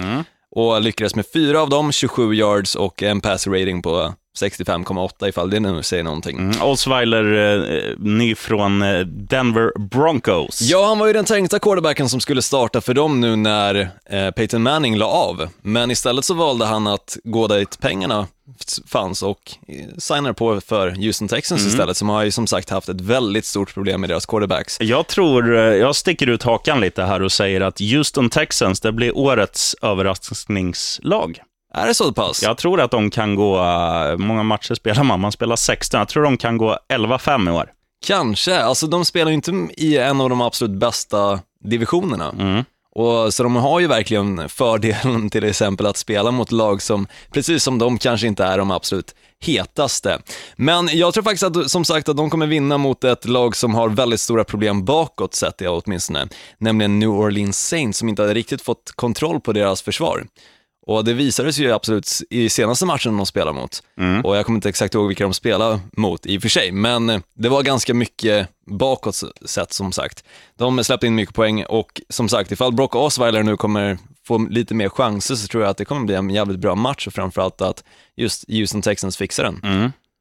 Och 0.56 0.82
lyckades 0.82 1.14
med 1.14 1.26
fyra 1.32 1.62
av 1.62 1.68
dem, 1.68 1.92
27 1.92 2.34
yards 2.34 2.74
och 2.74 3.02
en 3.02 3.20
pass 3.20 3.46
rating 3.46 3.82
på 3.82 4.14
65,8 4.42 5.28
ifall 5.28 5.50
det 5.50 5.60
nu 5.60 5.82
säger 5.82 6.02
någonting. 6.04 6.38
Mm, 6.38 6.62
Osweiler, 6.62 7.32
eh, 7.34 7.94
ny 7.98 8.34
från 8.34 8.82
eh, 8.82 9.00
Denver 9.00 9.78
Broncos. 9.78 10.60
Ja, 10.60 10.86
han 10.86 10.98
var 10.98 11.06
ju 11.06 11.12
den 11.12 11.24
tänkta 11.24 11.58
quarterbacken 11.58 12.08
som 12.08 12.20
skulle 12.20 12.42
starta 12.42 12.80
för 12.80 12.94
dem 12.94 13.20
nu 13.20 13.36
när 13.36 13.90
eh, 14.10 14.30
Peyton 14.30 14.62
Manning 14.62 14.96
la 14.96 15.06
av. 15.06 15.48
Men 15.62 15.90
istället 15.90 16.24
så 16.24 16.34
valde 16.34 16.64
han 16.66 16.86
att 16.86 17.18
gå 17.24 17.46
dit 17.46 17.78
pengarna 17.80 18.26
fanns 18.86 19.22
och 19.22 19.52
eh, 19.68 19.86
signar 19.98 20.32
på 20.32 20.60
för 20.60 20.90
Houston 20.90 21.28
Texans 21.28 21.66
istället, 21.66 21.96
som 21.96 22.08
har 22.08 22.24
ju 22.24 22.30
som 22.30 22.46
sagt 22.46 22.70
haft 22.70 22.88
ett 22.88 23.00
väldigt 23.00 23.44
stort 23.44 23.74
problem 23.74 24.00
med 24.00 24.10
deras 24.10 24.26
quarterbacks. 24.26 24.76
Jag 24.80 25.06
tror, 25.06 25.56
eh, 25.56 25.62
jag 25.62 25.96
sticker 25.96 26.26
ut 26.26 26.42
hakan 26.42 26.80
lite 26.80 27.02
här 27.02 27.22
och 27.22 27.32
säger 27.32 27.60
att 27.60 27.80
Houston 27.80 28.30
Texans, 28.30 28.80
det 28.80 28.92
blir 28.92 29.16
årets 29.16 29.76
överraskningslag. 29.82 31.40
Är 31.74 31.86
det 31.86 31.94
så 31.94 32.12
pass? 32.12 32.42
Jag 32.42 32.58
tror 32.58 32.80
att 32.80 32.90
de 32.90 33.10
kan 33.10 33.34
gå, 33.34 33.58
eh, 33.58 34.16
många 34.16 34.42
matcher 34.42 34.74
spelar 34.74 35.02
man, 35.04 35.20
man 35.20 35.32
spelar 35.32 35.56
16, 35.56 35.98
jag 35.98 36.08
tror 36.08 36.22
de 36.22 36.36
kan 36.36 36.58
gå 36.58 36.78
11-5 36.88 37.48
i 37.48 37.52
år. 37.52 37.70
Kanske, 38.06 38.60
alltså 38.60 38.86
de 38.86 39.04
spelar 39.04 39.30
ju 39.30 39.34
inte 39.34 39.68
i 39.76 39.96
en 39.98 40.20
av 40.20 40.30
de 40.30 40.40
absolut 40.40 40.80
bästa 40.80 41.40
divisionerna. 41.64 42.64
Och, 42.94 43.34
så 43.34 43.42
de 43.42 43.56
har 43.56 43.80
ju 43.80 43.86
verkligen 43.86 44.48
fördelen 44.48 45.30
till 45.30 45.44
exempel 45.44 45.86
att 45.86 45.96
spela 45.96 46.30
mot 46.30 46.52
lag 46.52 46.82
som, 46.82 47.06
precis 47.32 47.62
som 47.62 47.78
de, 47.78 47.98
kanske 47.98 48.26
inte 48.26 48.44
är 48.44 48.58
de 48.58 48.70
absolut 48.70 49.14
hetaste. 49.40 50.18
Men 50.56 50.88
jag 50.92 51.14
tror 51.14 51.24
faktiskt 51.24 51.42
att, 51.42 51.70
som 51.70 51.84
sagt, 51.84 52.08
att 52.08 52.16
de 52.16 52.30
kommer 52.30 52.46
vinna 52.46 52.78
mot 52.78 53.04
ett 53.04 53.24
lag 53.24 53.56
som 53.56 53.74
har 53.74 53.88
väldigt 53.88 54.20
stora 54.20 54.44
problem 54.44 54.84
bakåt 54.84 55.34
sett 55.34 55.60
jag 55.60 55.82
åtminstone, 55.84 56.28
nämligen 56.58 56.98
New 56.98 57.10
Orleans 57.10 57.68
Saints 57.68 57.98
som 57.98 58.08
inte 58.08 58.22
hade 58.22 58.34
riktigt 58.34 58.62
fått 58.62 58.92
kontroll 58.94 59.40
på 59.40 59.52
deras 59.52 59.82
försvar. 59.82 60.26
Och 60.88 61.04
det 61.04 61.14
visades 61.14 61.58
ju 61.58 61.72
absolut 61.72 62.08
i 62.30 62.48
senaste 62.48 62.86
matchen 62.86 63.16
de 63.16 63.26
spelade 63.26 63.52
mot. 63.60 63.82
Och 64.24 64.36
jag 64.36 64.46
kommer 64.46 64.56
inte 64.56 64.68
exakt 64.68 64.94
ihåg 64.94 65.08
vilka 65.08 65.24
de 65.24 65.34
spelade 65.34 65.80
mot 65.96 66.26
i 66.26 66.38
och 66.38 66.42
för 66.42 66.48
sig, 66.48 66.72
men 66.72 67.10
eh, 67.10 67.20
det 67.34 67.48
var 67.48 67.62
ganska 67.62 67.94
mycket 67.94 68.48
bakåt 68.66 69.22
sett 69.44 69.72
som 69.72 69.92
sagt. 69.92 70.24
De 70.58 70.84
släppte 70.84 71.06
in 71.06 71.14
mycket 71.14 71.34
poäng 71.34 71.64
och 71.64 72.00
som 72.08 72.28
sagt, 72.28 72.52
ifall 72.52 72.72
Brock 72.72 72.94
Osweiler 72.94 73.42
nu 73.42 73.56
kommer 73.56 73.98
få 74.26 74.38
lite 74.38 74.74
mer 74.74 74.88
chanser 74.88 75.34
så 75.34 75.48
tror 75.48 75.62
jag 75.62 75.70
att 75.70 75.76
det 75.76 75.84
kommer 75.84 76.06
bli 76.06 76.14
en 76.14 76.30
jävligt 76.30 76.58
bra 76.58 76.74
match 76.74 77.06
och 77.06 77.12
framförallt 77.12 77.60
att 77.60 77.84
just 78.16 78.44
Houston 78.48 78.82
Texans 78.82 79.16
fixar 79.16 79.44
den. 79.44 79.60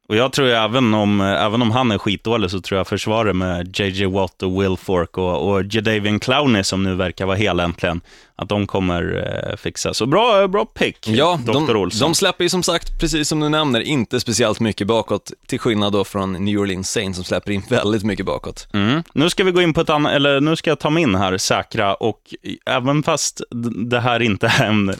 Och 0.08 0.16
jag 0.16 0.32
tror 0.32 0.48
även 0.48 0.94
om, 0.94 1.20
även 1.20 1.62
om 1.62 1.70
han 1.70 1.90
är 1.90 1.98
skitdålig 1.98 2.50
så 2.50 2.60
tror 2.60 2.78
jag 2.78 2.86
försvaret 2.86 3.36
med 3.36 3.80
JJ 3.80 4.06
Watt 4.06 4.42
och 4.42 4.62
Will 4.62 4.76
Fork 4.76 5.18
och, 5.18 5.50
och 5.50 5.64
Jadavian 5.64 6.20
Clowney 6.20 6.64
som 6.64 6.82
nu 6.82 6.94
verkar 6.94 7.26
vara 7.26 7.36
hel 7.36 7.60
äntligen, 7.60 8.00
att 8.38 8.48
de 8.48 8.66
kommer 8.66 9.26
eh, 9.50 9.56
fixa. 9.56 9.94
Så 9.94 10.06
bra, 10.06 10.48
bra 10.48 10.64
pick, 10.64 11.08
Ja, 11.08 11.40
Dr. 11.44 11.52
de, 11.52 11.70
Olsson. 11.76 12.08
de 12.08 12.14
släpper 12.14 12.44
ju 12.44 12.50
som 12.50 12.62
sagt, 12.62 13.00
precis 13.00 13.28
som 13.28 13.40
du 13.40 13.48
nämner, 13.48 13.80
inte 13.80 14.20
speciellt 14.20 14.60
mycket 14.60 14.86
bakåt, 14.86 15.32
till 15.46 15.58
skillnad 15.58 15.92
då 15.92 16.04
från 16.04 16.32
New 16.44 16.58
Orleans 16.58 16.90
Saints 16.90 17.16
som 17.16 17.24
släpper 17.24 17.50
in 17.52 17.62
väldigt 17.68 18.02
mycket 18.02 18.26
bakåt. 18.26 18.68
Mm. 18.72 19.02
Nu 19.12 19.30
ska 19.30 19.44
vi 19.44 19.50
gå 19.50 19.62
in 19.62 19.74
på 19.74 19.80
ett 19.80 19.90
annat, 19.90 20.12
eller 20.12 20.40
nu 20.40 20.56
ska 20.56 20.70
jag 20.70 20.78
ta 20.78 20.90
min 20.90 21.14
här, 21.14 21.38
säkra, 21.38 21.94
och 21.94 22.20
även 22.66 23.02
fast 23.02 23.40
det 23.88 24.00
här 24.00 24.22
inte 24.22 24.46
är 24.46 24.64
en 24.66 24.94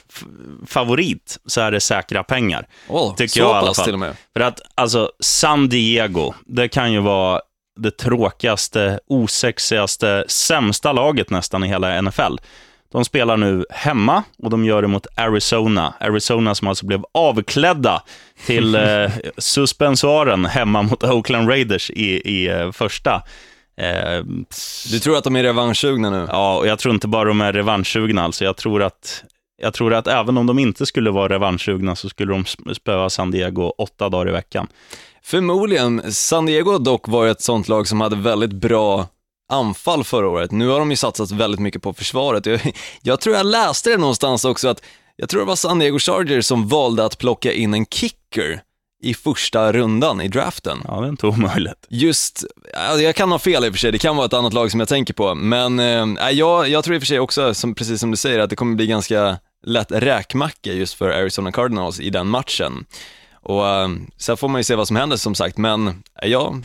favorit, 0.67 1.39
så 1.47 1.61
är 1.61 1.71
det 1.71 1.81
säkra 1.81 2.23
pengar. 2.25 2.67
Åh, 2.89 3.15
tycker 3.15 3.41
jag 3.41 3.51
i 3.51 3.53
alla 3.55 3.75
fall. 3.75 3.85
till 3.85 3.95
och 3.95 4.01
med. 4.01 4.17
För 4.33 4.41
att, 4.41 4.61
alltså, 4.75 5.11
San 5.21 5.69
Diego, 5.69 6.35
det 6.47 6.69
kan 6.69 6.93
ju 6.93 7.01
vara 7.01 7.41
det 7.81 7.91
tråkigaste, 7.91 9.01
osexigaste, 9.07 10.25
sämsta 10.29 10.93
laget 10.93 11.31
nästan 11.31 11.65
i 11.65 11.69
hela 11.69 12.03
NFL. 12.03 12.37
De 12.93 13.05
spelar 13.05 13.37
nu 13.37 13.65
hemma 13.71 14.23
och 14.43 14.51
de 14.51 14.65
gör 14.65 14.83
det 14.83 14.89
mot 14.89 15.07
Arizona. 15.17 15.95
Arizona 16.01 16.55
som 16.55 16.69
alltså 16.69 16.87
blev 16.87 17.03
avklädda 17.15 18.03
till 18.47 18.75
eh, 18.75 19.11
suspensoaren 19.39 20.45
hemma 20.45 20.83
mot 20.83 21.05
Oakland 21.05 21.49
Raiders 21.49 21.91
i, 21.91 22.05
i 22.31 22.49
eh, 22.49 22.73
första. 22.73 23.23
Eh, 23.81 24.25
Du 24.91 24.99
tror 24.99 25.17
att 25.17 25.25
de 25.25 25.37
är 25.37 25.43
revanschsugna 25.43 26.11
nu? 26.11 26.27
Ja, 26.31 26.59
och 26.59 26.67
jag 26.67 26.79
tror 26.79 26.95
inte 26.95 27.09
bara 27.09 27.29
de 27.29 27.41
är 27.41 27.53
revanschsugna. 27.53 28.23
Alltså. 28.25 28.45
Jag, 28.45 28.57
tror 28.57 28.83
att, 28.83 29.25
jag 29.63 29.75
tror 29.75 29.95
att 29.95 30.07
även 30.07 30.39
om 30.39 30.47
de 30.47 30.59
inte 30.59 30.87
skulle 30.87 31.11
vara 31.11 31.29
revanschsugna 31.29 31.97
så 31.97 32.09
skulle 32.09 32.33
de 32.33 32.43
sp- 32.45 32.75
spöa 32.75 33.11
San 33.11 33.31
Diego 33.31 33.73
åtta 33.79 34.09
dagar 34.09 34.29
i 34.29 34.33
veckan. 34.33 34.67
Förmodligen. 35.23 36.13
San 36.13 36.47
Diego 36.47 36.79
dock 36.79 37.09
var 37.09 37.27
ett 37.27 37.43
sånt 37.43 37.69
lag 37.69 37.87
som 37.89 38.01
hade 38.01 38.17
väldigt 38.17 38.53
bra 38.53 39.07
anfall 39.49 40.05
förra 40.05 40.29
året. 40.29 40.51
Nu 40.51 40.69
har 40.69 40.79
de 40.79 40.91
ju 40.91 40.97
satsat 40.97 41.31
väldigt 41.31 41.61
mycket 41.61 41.83
på 41.83 41.93
försvaret. 41.93 42.47
Jag, 42.47 42.75
jag 43.03 43.21
tror 43.21 43.37
jag 43.37 43.47
läste 43.47 43.91
det 43.91 43.97
någonstans 43.97 44.45
också 44.45 44.69
att, 44.69 44.83
jag 45.17 45.29
tror 45.29 45.41
det 45.41 45.47
var 45.47 45.57
San 45.57 45.79
Diego 45.79 45.99
Chargers 45.99 46.47
som 46.47 46.69
valde 46.69 47.05
att 47.05 47.19
plocka 47.19 47.53
in 47.53 47.75
en 47.75 47.87
kicker 47.87 48.63
i 49.03 49.15
första 49.15 49.73
rundan 49.73 50.21
i 50.21 50.29
draften. 50.29 50.83
Ja, 50.89 51.01
det 51.01 51.07
är 51.07 51.09
inte 51.09 51.27
omöjligt. 51.27 51.87
Just, 51.89 52.45
ja, 52.73 52.97
jag 52.97 53.15
kan 53.17 53.31
ha 53.31 53.39
fel 53.39 53.65
i 53.65 53.69
och 53.69 53.73
för 53.73 53.79
sig, 53.79 53.93
det 53.93 53.99
kan 53.99 54.17
vara 54.17 54.27
ett 54.27 54.33
annat 54.33 54.53
lag 54.53 54.71
som 54.71 54.81
jag 54.81 54.89
tänker 54.89 55.15
på, 55.15 55.35
men 55.35 55.79
eh, 56.19 56.31
jag, 56.31 56.69
jag 56.69 56.85
tror 56.85 56.97
i 56.97 56.99
och 56.99 57.03
för 57.03 57.07
sig 57.07 57.21
också, 57.21 57.55
som, 57.55 57.75
precis 57.75 58.01
som 58.01 58.11
du 58.11 58.17
säger, 58.17 58.39
att 58.39 58.51
det 58.51 58.57
kommer 58.57 58.77
bli 58.77 58.87
ganska 58.87 59.39
lätt 59.67 59.93
räkmacka 59.93 60.73
just 60.73 60.95
för 60.95 61.11
Arizona 61.11 61.53
Cardinals 61.53 62.01
i 62.01 62.11
den 62.11 62.27
matchen. 62.27 62.85
Och 63.43 63.69
eh, 63.69 63.89
sen 64.17 64.37
får 64.37 64.49
man 64.49 64.59
ju 64.59 64.65
se 64.65 64.75
vad 64.75 64.87
som 64.87 64.97
händer 64.97 65.17
som 65.17 65.35
sagt, 65.35 65.57
men 65.57 65.89
eh, 65.89 66.29
jag 66.29 66.65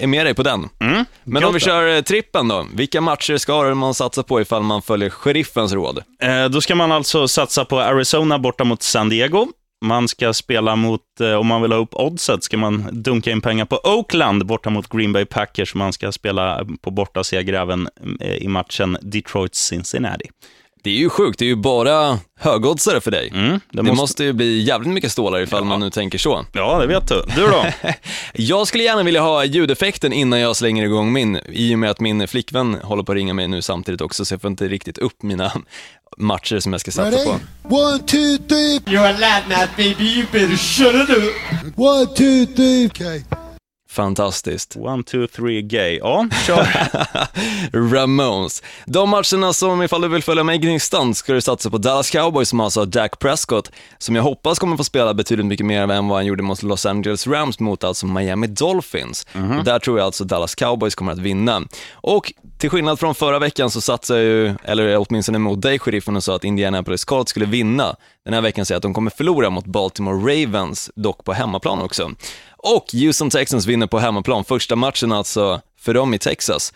är 0.00 0.06
med 0.06 0.26
dig 0.26 0.34
på 0.34 0.42
den. 0.42 0.68
Mm. 0.80 1.04
Men 1.24 1.44
om 1.44 1.54
vi 1.54 1.60
kör 1.60 1.96
eh, 1.96 2.00
trippen 2.00 2.48
då, 2.48 2.66
vilka 2.74 3.00
matcher 3.00 3.36
ska 3.36 3.74
man 3.74 3.94
satsa 3.94 4.22
på 4.22 4.40
ifall 4.40 4.62
man 4.62 4.82
följer 4.82 5.10
sheriffens 5.10 5.72
råd? 5.72 6.02
Eh, 6.22 6.44
då 6.44 6.60
ska 6.60 6.74
man 6.74 6.92
alltså 6.92 7.28
satsa 7.28 7.64
på 7.64 7.80
Arizona 7.80 8.38
borta 8.38 8.64
mot 8.64 8.82
San 8.82 9.08
Diego. 9.08 9.48
Man 9.84 10.08
ska 10.08 10.32
spela 10.32 10.76
mot, 10.76 11.00
eh, 11.20 11.32
om 11.32 11.46
man 11.46 11.62
vill 11.62 11.72
ha 11.72 11.78
upp 11.78 11.94
oddset, 11.94 12.44
ska 12.44 12.56
man 12.56 12.88
dunka 12.92 13.30
in 13.30 13.40
pengar 13.40 13.64
på 13.64 13.80
Oakland 13.84 14.46
borta 14.46 14.70
mot 14.70 14.88
Green 14.88 15.12
Bay 15.12 15.24
Packers. 15.24 15.74
Man 15.74 15.92
ska 15.92 16.12
spela 16.12 16.66
på 16.80 16.90
bortaseger 16.90 17.52
även 17.52 17.88
eh, 18.20 18.34
i 18.34 18.48
matchen 18.48 18.98
Detroit-Cincinnati. 19.02 20.26
Det 20.82 20.90
är 20.90 20.94
ju 20.94 21.10
sjukt, 21.10 21.38
det 21.38 21.44
är 21.44 21.48
ju 21.48 21.56
bara 21.56 22.18
högoddsare 22.38 23.00
för 23.00 23.10
dig. 23.10 23.30
Mm, 23.34 23.50
det, 23.50 23.60
Det 23.70 23.82
måste... 23.82 23.94
måste 23.96 24.24
ju 24.24 24.32
bli 24.32 24.60
jävligt 24.62 24.92
mycket 24.94 25.12
stålar 25.12 25.40
ifall 25.40 25.64
man 25.64 25.80
nu 25.80 25.90
tänker 25.90 26.18
så. 26.18 26.44
Ja, 26.52 26.78
det 26.80 26.86
vet 26.86 27.08
du. 27.08 27.22
Du 27.36 27.46
då? 27.46 27.66
Jag 28.32 28.66
skulle 28.66 28.84
gärna 28.84 29.02
vilja 29.02 29.20
ha 29.20 29.44
ljudeffekten 29.44 30.12
innan 30.12 30.40
jag 30.40 30.56
slänger 30.56 30.84
igång 30.84 31.12
min, 31.12 31.38
i 31.52 31.74
och 31.74 31.78
med 31.78 31.90
att 31.90 32.00
min 32.00 32.28
flickvän 32.28 32.76
håller 32.82 33.02
på 33.02 33.12
att 33.12 33.16
ringa 33.16 33.34
mig 33.34 33.48
nu 33.48 33.62
samtidigt 33.62 34.00
också, 34.00 34.24
så 34.24 34.34
jag 34.34 34.40
får 34.40 34.50
inte 34.50 34.68
riktigt 34.68 34.98
upp 34.98 35.22
mina 35.22 35.52
matcher 36.18 36.58
som 36.58 36.72
jag 36.72 36.80
ska 36.80 36.90
satsa 36.90 37.16
Ready? 37.18 37.24
på. 37.68 37.76
One, 37.76 37.98
two, 37.98 38.38
three. 38.48 38.78
You're 38.86 39.14
a 39.14 39.16
lad 39.18 39.42
now, 39.48 39.66
baby. 39.76 40.04
You 40.04 40.26
better 40.32 40.56
shut 40.56 40.94
it 40.94 41.10
up. 41.16 41.78
One, 41.78 42.06
two, 42.06 42.46
three. 42.56 42.86
Okay. 42.86 43.22
Fantastiskt. 43.90 44.76
One, 44.76 45.02
two, 45.02 45.26
three, 45.26 45.62
gay. 45.62 45.98
Ja, 45.98 46.26
kör. 46.46 46.66
Ramones. 47.94 48.62
De 48.86 49.10
matcherna 49.10 49.52
som, 49.52 49.82
ifall 49.82 50.00
du 50.00 50.08
vill 50.08 50.22
följa 50.22 50.44
med 50.44 50.54
i 50.54 50.58
Gnistan, 50.58 51.14
ska 51.14 51.32
du 51.32 51.40
satsa 51.40 51.70
på 51.70 51.78
Dallas 51.78 52.10
Cowboys 52.10 52.48
som 52.48 52.60
alltså 52.60 52.80
har 52.80 52.86
Dak 52.86 53.18
Prescott, 53.18 53.70
som 53.98 54.16
jag 54.16 54.22
hoppas 54.22 54.58
kommer 54.58 54.76
få 54.76 54.84
spela 54.84 55.14
betydligt 55.14 55.46
mycket 55.46 55.66
mer 55.66 55.90
än 55.90 56.08
vad 56.08 56.18
han 56.18 56.26
gjorde 56.26 56.42
mot 56.42 56.62
Los 56.62 56.86
Angeles 56.86 57.26
Rams 57.26 57.60
mot 57.60 57.84
alltså 57.84 58.06
Miami 58.06 58.46
Dolphins. 58.46 59.26
Och 59.58 59.64
där 59.64 59.78
tror 59.78 59.98
jag 59.98 60.06
alltså 60.06 60.24
Dallas 60.24 60.54
Cowboys 60.54 60.94
kommer 60.94 61.12
att 61.12 61.18
vinna. 61.18 61.62
Och 61.92 62.32
till 62.60 62.70
skillnad 62.70 63.00
från 63.00 63.14
förra 63.14 63.38
veckan 63.38 63.70
så 63.70 63.80
satsar 63.80 64.16
jag 64.16 64.24
ju, 64.24 64.54
eller 64.64 64.96
åtminstone 64.96 65.38
mot 65.38 65.62
dig 65.62 65.78
sheriffen 65.78 66.16
och 66.16 66.24
sa 66.24 66.36
att 66.36 66.44
Indianapolis 66.44 67.04
Colts 67.04 67.30
skulle 67.30 67.46
vinna. 67.46 67.96
Den 68.24 68.34
här 68.34 68.40
veckan 68.40 68.66
säger 68.66 68.74
jag 68.74 68.78
att 68.78 68.82
de 68.82 68.94
kommer 68.94 69.10
förlora 69.10 69.50
mot 69.50 69.66
Baltimore 69.66 70.16
Ravens, 70.32 70.90
dock 70.94 71.24
på 71.24 71.32
hemmaplan 71.32 71.82
också. 71.82 72.10
Och 72.56 72.84
Houston 72.92 73.30
Texans 73.30 73.66
vinner 73.66 73.86
på 73.86 73.98
hemmaplan, 73.98 74.44
första 74.44 74.76
matchen 74.76 75.12
alltså 75.12 75.60
för 75.78 75.94
dem 75.94 76.14
i 76.14 76.18
Texas 76.18 76.72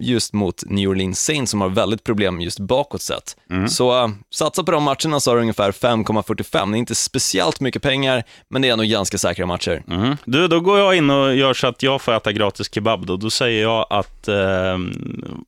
just 0.00 0.32
mot 0.32 0.62
New 0.66 0.90
Orleans 0.90 1.24
Saints 1.24 1.50
som 1.50 1.60
har 1.60 1.68
väldigt 1.68 2.04
problem 2.04 2.40
just 2.40 2.58
bakåt 2.58 3.02
sett. 3.02 3.36
Så 3.68 4.04
uh, 4.04 4.10
satsa 4.34 4.64
på 4.64 4.70
de 4.70 4.82
matcherna 4.82 5.20
så 5.20 5.30
har 5.30 5.36
du 5.36 5.40
ungefär 5.40 5.72
5,45. 5.72 6.70
Det 6.70 6.76
är 6.76 6.78
inte 6.78 6.94
speciellt 6.94 7.60
mycket 7.60 7.82
pengar, 7.82 8.24
men 8.48 8.62
det 8.62 8.68
är 8.68 8.76
nog 8.76 8.86
ganska 8.86 9.18
säkra 9.18 9.46
matcher. 9.46 9.82
Mm. 9.88 10.16
Du, 10.24 10.48
då 10.48 10.60
går 10.60 10.78
jag 10.78 10.96
in 10.96 11.10
och 11.10 11.34
gör 11.34 11.54
så 11.54 11.66
att 11.66 11.82
jag 11.82 12.02
får 12.02 12.12
äta 12.12 12.32
gratis 12.32 12.74
kebab. 12.74 13.06
Då, 13.06 13.16
då 13.16 13.30
säger 13.30 13.62
jag 13.62 13.86
att, 13.90 14.28
eh, 14.28 14.78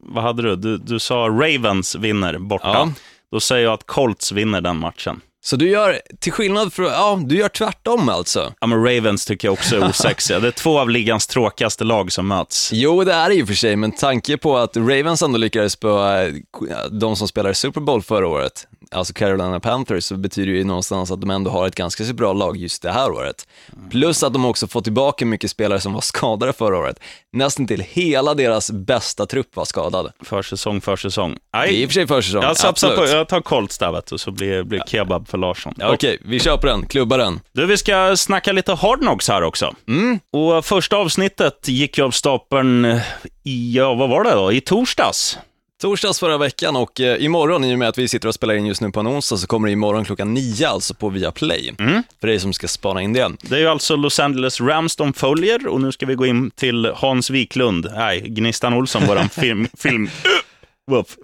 vad 0.00 0.24
hade 0.24 0.42
du? 0.42 0.56
du? 0.56 0.76
Du 0.76 0.98
sa 0.98 1.14
Ravens 1.14 1.94
vinner 1.94 2.38
borta. 2.38 2.68
Ja. 2.68 2.92
Då 3.32 3.40
säger 3.40 3.64
jag 3.64 3.72
att 3.72 3.86
Colts 3.86 4.32
vinner 4.32 4.60
den 4.60 4.76
matchen. 4.76 5.20
Så 5.42 5.56
du 5.56 5.68
gör, 5.68 6.00
till 6.20 6.32
skillnad 6.32 6.72
från, 6.72 6.86
ja, 6.86 7.20
du 7.24 7.36
gör 7.36 7.48
tvärtom 7.48 8.08
alltså. 8.08 8.52
Ja, 8.60 8.66
men 8.66 8.84
Ravens 8.84 9.24
tycker 9.24 9.48
jag 9.48 9.52
också 9.52 9.76
är 9.76 9.88
osexiga. 9.88 10.40
Det 10.40 10.48
är 10.48 10.52
två 10.52 10.78
av 10.78 10.90
ligans 10.90 11.26
tråkigaste 11.26 11.84
lag 11.84 12.12
som 12.12 12.28
möts. 12.28 12.70
Jo, 12.72 13.04
det 13.04 13.12
är 13.12 13.28
det 13.28 13.34
ju 13.34 13.46
för 13.46 13.54
sig, 13.54 13.76
men 13.76 13.92
tanke 13.92 14.36
på 14.36 14.58
att 14.58 14.76
Ravens 14.76 15.22
ändå 15.22 15.38
lyckades 15.38 15.72
spöa 15.72 16.26
eh, 16.26 16.32
de 16.90 17.16
som 17.16 17.28
spelade 17.28 17.54
Super 17.54 17.80
Bowl 17.80 18.02
förra 18.02 18.28
året, 18.28 18.66
alltså 18.90 19.14
Carolina 19.14 19.60
Panthers, 19.60 20.04
så 20.04 20.16
betyder 20.16 20.52
det 20.52 20.58
ju 20.58 20.64
någonstans 20.64 21.10
att 21.10 21.20
de 21.20 21.30
ändå 21.30 21.50
har 21.50 21.66
ett 21.66 21.74
ganska 21.74 22.04
så 22.04 22.14
bra 22.14 22.32
lag 22.32 22.56
just 22.56 22.82
det 22.82 22.92
här 22.92 23.10
året. 23.10 23.48
Plus 23.90 24.22
att 24.22 24.32
de 24.32 24.44
också 24.44 24.66
fått 24.66 24.84
tillbaka 24.84 25.26
mycket 25.26 25.50
spelare 25.50 25.80
som 25.80 25.92
var 25.92 26.00
skadade 26.00 26.52
förra 26.52 26.78
året. 26.78 27.00
Nästan 27.32 27.66
till 27.66 27.80
hela 27.80 28.34
deras 28.34 28.70
bästa 28.70 29.26
trupp 29.26 29.56
var 29.56 29.64
skadad. 29.64 30.12
Försäsong, 30.24 30.80
försäsong. 30.80 31.36
Det 31.52 31.58
är 31.58 31.66
i 31.66 31.86
och 31.86 31.88
för 31.88 31.94
sig 31.94 32.06
försäsong, 32.06 32.42
Jag 32.42 32.56
satsar 32.56 32.88
på, 32.88 32.94
absolut. 32.94 33.12
jag 33.12 33.28
tar 33.28 33.40
Colts 33.40 33.78
där 33.78 34.02
du, 34.10 34.18
så 34.18 34.30
blir 34.30 34.62
blir 34.62 34.82
kebab 34.86 35.28
för 35.30 35.38
Larsson. 35.38 35.74
Ja, 35.76 35.94
Okej, 35.94 36.18
vi 36.24 36.40
på 36.40 36.66
den, 36.66 36.86
klubba 36.86 37.16
den. 37.16 37.40
Du, 37.52 37.66
vi 37.66 37.76
ska 37.76 38.16
snacka 38.16 38.52
lite 38.52 38.72
Hard 38.72 38.98
Knocks 38.98 39.28
här 39.28 39.42
också. 39.42 39.74
Och 40.32 40.64
första 40.64 40.96
avsnittet 40.96 41.68
gick 41.68 41.98
ju 41.98 42.04
av 42.04 42.10
stapeln 42.10 43.00
i, 43.44 43.76
ja 43.76 43.94
vad 43.94 44.08
var 44.08 44.24
det 44.24 44.30
då, 44.30 44.52
i 44.52 44.60
torsdags. 44.60 45.38
Torsdags 45.80 46.20
förra 46.20 46.38
veckan 46.38 46.76
och 46.76 47.00
eh, 47.00 47.24
imorgon, 47.24 47.64
i 47.64 47.74
och 47.74 47.78
med 47.78 47.88
att 47.88 47.98
vi 47.98 48.08
sitter 48.08 48.28
och 48.28 48.34
spelar 48.34 48.54
in 48.54 48.66
just 48.66 48.80
nu 48.80 48.90
på 48.90 49.00
en 49.00 49.08
onsdag, 49.08 49.36
så 49.36 49.46
kommer 49.46 49.68
det 49.68 49.72
imorgon 49.72 50.04
klockan 50.04 50.34
nio 50.34 50.68
alltså 50.68 50.94
på 50.94 51.08
Viaplay. 51.08 51.74
För 52.20 52.26
dig 52.26 52.40
som 52.40 52.52
ska 52.52 52.68
spana 52.68 53.02
in 53.02 53.12
det. 53.12 53.30
Det 53.42 53.54
är 53.54 53.60
ju 53.60 53.66
alltså 53.68 53.96
Los 53.96 54.20
Angeles 54.20 54.60
Rams 54.60 54.96
de 54.96 55.12
följer 55.12 55.66
och 55.66 55.80
nu 55.80 55.92
ska 55.92 56.06
vi 56.06 56.14
gå 56.14 56.26
in 56.26 56.50
till 56.50 56.92
Hans 56.94 57.30
Wiklund, 57.30 57.86
nej, 57.96 58.20
Gnistan 58.20 58.74
Olsson, 58.74 59.06
våran 59.06 59.28
film, 59.40 59.68
film, 59.78 60.10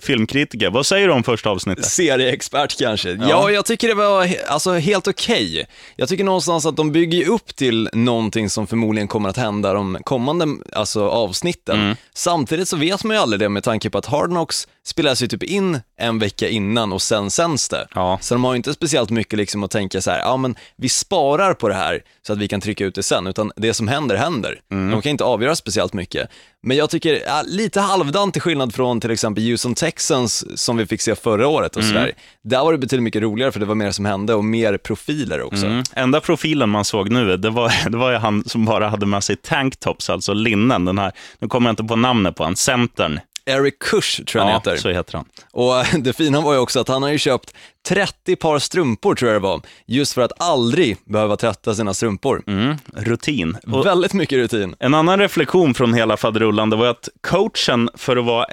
filmkritiker. 0.03 0.71
Vad 0.71 0.87
säger 0.87 1.09
du 1.09 1.13
om 1.15 1.23
första 1.23 1.51
avsnittet? 1.51 1.85
Serieexpert 1.85 2.79
kanske. 2.79 3.11
Ja, 3.11 3.51
jag 3.51 3.65
tycker 3.65 3.89
det 3.89 3.95
var 3.95 4.29
alltså, 4.49 4.73
helt 4.73 5.09
okej. 5.09 5.67
Jag 5.97 6.09
tycker 6.09 6.25
någonstans 6.25 6.67
att 6.67 6.77
de 6.77 6.93
bygger 6.93 7.29
upp 7.29 7.57
till 7.57 7.89
någonting 7.93 8.51
som 8.51 8.67
förmodligen 8.67 9.09
kommer 9.09 9.29
att 9.29 9.37
hända 9.37 9.73
de 9.73 9.99
kommande 10.05 10.47
alltså, 10.73 11.09
avsnitten. 11.09 11.97
Samtidigt 12.15 12.69
så 12.69 12.77
vet 12.77 13.05
man 13.05 13.17
ju 13.17 13.23
aldrig 13.23 13.41
det 13.41 13.49
med 13.49 13.65
tanke 13.65 13.91
på 13.91 13.99
att 13.99 14.07
Hard 14.07 14.31
Knocks 14.31 14.69
spelas 14.85 15.23
ju 15.23 15.27
typ 15.27 15.43
in 15.43 15.81
en 15.99 16.19
vecka 16.19 16.49
innan 16.49 16.93
och 16.93 17.03
sen 17.03 17.31
sänds 17.31 17.69
det. 17.69 17.87
Ja. 17.95 18.19
Så 18.21 18.35
de 18.35 18.45
har 18.45 18.53
ju 18.53 18.57
inte 18.57 18.75
speciellt 18.75 19.11
mycket 19.11 19.37
liksom 19.37 19.65
att 19.65 19.71
tänka 19.71 20.01
så 20.01 20.11
här, 20.11 20.19
ja 20.19 20.37
men 20.37 20.55
vi 20.77 20.89
sparar 20.89 21.55
på 21.55 21.69
det 21.69 21.75
här 21.75 22.03
så 22.27 22.33
att 22.33 22.39
vi 22.39 22.49
kan 22.49 22.61
trycka 22.61 22.85
ut 22.85 22.95
det 22.95 23.03
sen, 23.03 23.27
utan 23.27 23.53
det 23.57 23.75
som 23.75 23.89
händer 23.89 24.17
händer. 24.17 24.61
De 24.91 25.03
kan 25.03 25.11
inte 25.11 25.25
avgöra 25.25 25.57
speciellt 25.57 25.93
mycket. 25.93 26.31
Men 26.63 26.77
jag 26.77 26.91
tycker, 26.91 27.23
ja, 27.27 27.43
lite 27.47 27.81
halvdant 27.81 28.33
till 28.33 28.43
skillnad 28.43 28.75
från 28.75 29.01
till 29.01 29.11
exempel 29.11 29.45
Houston 29.45 29.75
Texans 29.75 30.61
som 30.61 30.77
vi 30.77 30.87
fick 30.87 31.01
se 31.01 31.15
förra 31.15 31.49
året 31.49 31.77
och 31.77 31.85
sådär. 31.85 32.13
Där 32.45 32.65
var 32.65 32.73
det 32.73 32.79
betydligt 32.79 33.03
mycket 33.03 33.23
roligare 33.23 33.53
för 33.53 33.61
det 33.61 33.67
var 33.67 33.75
mer 33.75 33.91
som 33.91 34.05
hände 34.05 34.35
och 34.35 34.45
mer 34.45 34.77
profiler 34.79 35.43
också. 35.43 35.67
Mm. 35.67 35.83
Enda 35.93 36.21
profilen 36.21 36.69
man 36.71 36.85
såg 36.85 37.11
nu, 37.11 37.37
det 37.37 37.51
var, 37.51 37.73
det 37.91 37.97
var 37.97 38.11
ju 38.11 38.17
han 38.17 38.45
som 38.45 38.65
bara 38.65 38.89
hade 38.89 39.07
med 39.07 39.25
sig 39.25 39.37
tanktops, 39.37 40.11
alltså 40.11 40.33
linnen. 40.33 40.85
Den 40.85 40.99
här, 40.99 41.13
nu 41.39 41.49
kommer 41.49 41.69
jag 41.69 41.73
inte 41.73 41.85
på 41.85 41.97
namnet 41.97 42.37
på 42.37 42.45
han, 42.45 42.57
centern. 42.57 43.21
Eric 43.47 43.79
Kush 43.79 44.25
tror 44.25 44.41
jag 44.45 44.45
han 44.53 44.53
Ja, 44.65 44.71
heter. 44.71 44.77
så 44.83 44.89
heter 44.89 45.15
han. 45.17 45.27
Och 45.53 45.75
det 46.03 46.13
fina 46.13 46.41
var 46.41 46.53
ju 46.53 46.59
också 46.59 46.81
att 46.81 46.89
han 46.89 47.03
har 47.03 47.11
ju 47.11 47.19
köpt 47.19 47.55
30 47.89 48.37
par 48.37 48.59
strumpor 48.59 49.15
tror 49.15 49.33
jag 49.33 49.43
det 49.43 49.47
var, 49.47 49.61
just 49.87 50.13
för 50.13 50.23
att 50.23 50.33
aldrig 50.43 50.97
behöva 51.05 51.37
tvätta 51.37 51.75
sina 51.75 51.95
strumpor. 51.95 52.43
Mm. 52.47 52.77
Rutin. 52.97 53.57
Och 53.67 53.87
Väldigt 53.87 54.13
mycket 54.13 54.37
rutin. 54.39 54.75
en 54.79 54.95
annan 54.95 55.19
reflektion 55.19 55.75
från 55.75 55.95
hela 55.95 56.17
faderullan, 56.17 56.71
det 56.71 56.77
var 56.77 56.87
att 56.87 57.09
coachen 57.21 57.89
för 57.95 58.17
att 58.17 58.25
vara 58.25 58.47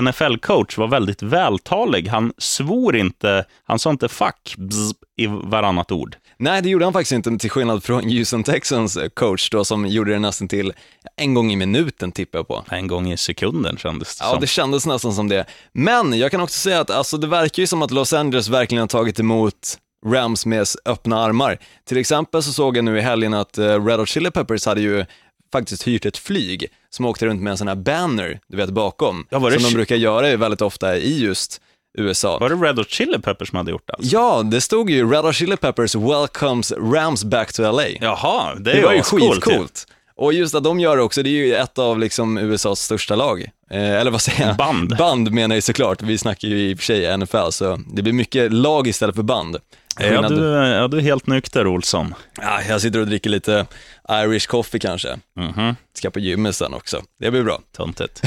NFL-coach 0.00 0.78
var 0.78 0.88
väldigt 0.88 1.22
vältalig. 1.22 2.08
Han 2.08 2.32
svor 2.38 2.96
inte, 2.96 3.44
han 3.64 3.78
sa 3.78 3.90
inte 3.90 4.08
fuck 4.08 4.54
bzz, 4.56 4.92
i 5.16 5.26
varannat 5.26 5.92
ord. 5.92 6.16
Nej, 6.38 6.62
det 6.62 6.68
gjorde 6.68 6.84
han 6.84 6.92
faktiskt 6.92 7.12
inte, 7.12 7.38
till 7.38 7.50
skillnad 7.50 7.84
från 7.84 8.04
Houston 8.04 8.44
Texans 8.44 8.98
coach 9.14 9.50
då, 9.50 9.64
som 9.64 9.86
gjorde 9.86 10.12
det 10.12 10.18
nästan 10.18 10.48
till 10.48 10.72
en 11.16 11.34
gång 11.34 11.52
i 11.52 11.56
minuten, 11.56 12.12
tippar 12.12 12.38
jag 12.38 12.48
på. 12.48 12.64
En 12.70 12.86
gång 12.86 13.12
i 13.12 13.16
sekunden 13.16 13.76
kändes 13.76 14.18
det 14.18 14.24
Ja, 14.24 14.30
som. 14.30 14.40
det 14.40 14.46
kändes 14.46 14.86
nästan 14.86 15.12
som 15.14 15.28
det. 15.28 15.44
Men 15.72 16.18
jag 16.18 16.30
kan 16.30 16.40
också 16.40 16.58
säga 16.60 16.80
att 16.80 16.90
alltså, 16.90 17.16
det 17.16 17.26
verkar 17.26 17.62
ju 17.62 17.66
som 17.66 17.82
att 17.82 17.90
Los 17.90 18.12
Angeles 18.12 18.39
verkligen 18.48 18.80
har 18.80 18.88
tagit 18.88 19.20
emot 19.20 19.78
Rams 20.06 20.46
med 20.46 20.66
öppna 20.84 21.18
armar. 21.18 21.58
Till 21.88 21.98
exempel 21.98 22.42
så 22.42 22.52
såg 22.52 22.76
jag 22.76 22.84
nu 22.84 22.98
i 22.98 23.00
helgen 23.00 23.34
att 23.34 23.58
uh, 23.58 23.86
Red 23.86 23.98
Hot 23.98 24.08
Chili 24.08 24.30
Peppers 24.30 24.66
hade 24.66 24.80
ju 24.80 25.04
faktiskt 25.52 25.86
hyrt 25.86 26.06
ett 26.06 26.16
flyg 26.16 26.66
som 26.90 27.04
åkte 27.04 27.26
runt 27.26 27.42
med 27.42 27.50
en 27.50 27.58
sån 27.58 27.68
här 27.68 27.74
banner, 27.74 28.40
du 28.48 28.56
vet 28.56 28.70
bakom, 28.70 29.26
Ja, 29.30 29.40
som 29.40 29.62
de 29.62 29.74
brukar 29.74 29.96
göra 29.96 30.36
väldigt 30.36 30.62
ofta 30.62 30.96
i 30.96 31.22
just 31.22 31.60
USA. 31.98 32.38
Var 32.38 32.48
det 32.48 32.54
Red 32.54 32.78
Hot 32.78 32.90
Chili 32.90 33.18
Peppers 33.18 33.48
som 33.48 33.56
hade 33.56 33.70
gjort 33.70 33.86
det? 33.86 33.92
Alltså? 33.92 34.12
Ja, 34.12 34.42
det 34.42 34.60
stod 34.60 34.90
ju 34.90 35.10
Red 35.10 35.24
Hot 35.24 35.34
Chili 35.34 35.56
Peppers 35.56 35.94
welcomes 35.94 36.72
Rams 36.72 37.24
back 37.24 37.52
to 37.52 37.62
LA. 37.62 37.86
Jaha, 38.00 38.54
det, 38.54 38.72
är 38.72 38.76
Det 38.76 38.82
var 38.82 38.92
ju 38.92 39.02
skitcoolt. 39.02 39.86
Och 40.20 40.32
just 40.32 40.54
att 40.54 40.64
de 40.64 40.80
gör 40.80 40.96
det 40.96 41.02
också, 41.02 41.22
det 41.22 41.28
är 41.30 41.46
ju 41.46 41.54
ett 41.54 41.78
av 41.78 41.98
liksom 41.98 42.38
USAs 42.38 42.80
största 42.80 43.16
lag. 43.16 43.40
Eh, 43.70 43.92
eller 43.92 44.10
vad 44.10 44.20
säger 44.20 44.46
jag? 44.46 44.56
Band. 44.56 44.96
Band 44.96 45.32
menar 45.32 45.56
jag 45.56 45.62
såklart, 45.62 46.02
vi 46.02 46.18
snackar 46.18 46.48
ju 46.48 46.70
i 46.70 46.74
och 46.74 46.78
för 46.78 46.84
sig 46.84 47.18
NFL, 47.18 47.50
så 47.50 47.80
det 47.86 48.02
blir 48.02 48.12
mycket 48.12 48.52
lag 48.52 48.86
istället 48.86 49.16
för 49.16 49.22
band. 49.22 49.56
Ja, 50.00 50.28
du, 50.28 50.44
ja, 50.44 50.88
du 50.88 50.96
är 50.96 51.02
helt 51.02 51.26
nykter, 51.26 51.66
Olsson. 51.66 52.14
Ja, 52.40 52.60
jag 52.68 52.80
sitter 52.80 52.98
och 53.00 53.06
dricker 53.06 53.30
lite 53.30 53.66
Irish 54.10 54.46
coffee 54.48 54.78
kanske. 54.78 55.18
Mhm. 55.36 55.76
Ska 55.94 56.10
på 56.10 56.20
gymmet 56.20 56.56
sen 56.56 56.74
också, 56.74 57.02
det 57.20 57.30
blir 57.30 57.42
bra. 57.42 57.60
Töntigt. 57.76 58.22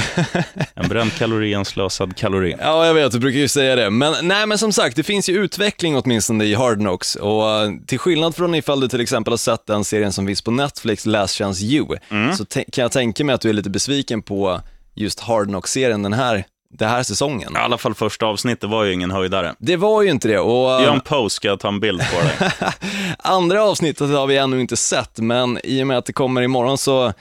En 0.74 0.88
bränd 0.88 1.12
kalori, 1.12 1.54
en 1.54 1.64
slösad 1.64 2.16
kalori. 2.16 2.54
Ja, 2.60 2.86
jag 2.86 2.94
vet, 2.94 3.12
du 3.12 3.18
brukar 3.18 3.38
ju 3.38 3.48
säga 3.48 3.76
det. 3.76 3.90
Men 3.90 4.14
nej, 4.22 4.46
men 4.46 4.58
som 4.58 4.72
sagt, 4.72 4.96
det 4.96 5.02
finns 5.02 5.28
ju 5.28 5.44
utveckling 5.44 5.96
åtminstone 5.96 6.44
i 6.44 6.54
Hard 6.54 6.78
Knocks. 6.78 7.14
Och 7.16 7.50
eh, 7.50 7.70
till 7.86 7.98
skillnad 7.98 8.34
från 8.36 8.54
ifall 8.54 8.80
du 8.80 8.88
till 8.88 9.00
exempel 9.00 9.32
har 9.32 9.38
sett 9.38 9.66
den 9.66 9.84
serien 9.84 10.12
som 10.12 10.26
finns 10.26 10.42
på 10.42 10.50
Netflix, 10.50 11.06
Last 11.06 11.38
Chance 11.38 11.64
You, 11.64 11.96
så 12.36 12.44
te- 12.44 12.64
kan 12.72 12.82
jag 12.82 12.92
tänka 12.92 13.24
mig 13.24 13.34
att 13.34 13.40
du 13.40 13.48
är 13.48 13.52
lite 13.52 13.70
besviken 13.70 14.22
på 14.22 14.60
just 14.94 15.20
Hard 15.20 15.46
Knocks-serien 15.48 16.02
den 16.02 16.12
här, 16.12 16.44
den 16.78 16.88
här 16.88 17.02
säsongen. 17.02 17.52
I 17.56 17.58
alla 17.58 17.78
fall 17.78 17.94
första 17.94 18.26
avsnittet 18.26 18.70
var 18.70 18.84
ju 18.84 18.92
ingen 18.92 19.10
höjdare. 19.10 19.54
Det 19.58 19.76
var 19.76 20.02
ju 20.02 20.10
inte 20.10 20.28
det. 20.28 20.38
Och, 20.38 20.82
Gör 20.82 20.92
en 20.92 21.00
post, 21.00 21.36
ska 21.36 21.48
jag 21.48 21.60
ta 21.60 21.68
en 21.68 21.80
bild 21.80 22.02
på 22.12 22.20
dig. 22.20 22.50
Andra 23.18 23.62
avsnittet 23.62 24.10
har 24.10 24.26
vi 24.26 24.36
ännu 24.36 24.60
inte 24.60 24.76
sett, 24.76 25.18
men 25.18 25.58
i 25.64 25.82
och 25.82 25.86
med 25.86 25.98
att 25.98 26.06
det 26.06 26.12
kommer 26.12 26.42
imorgon 26.42 26.78
så 26.78 27.12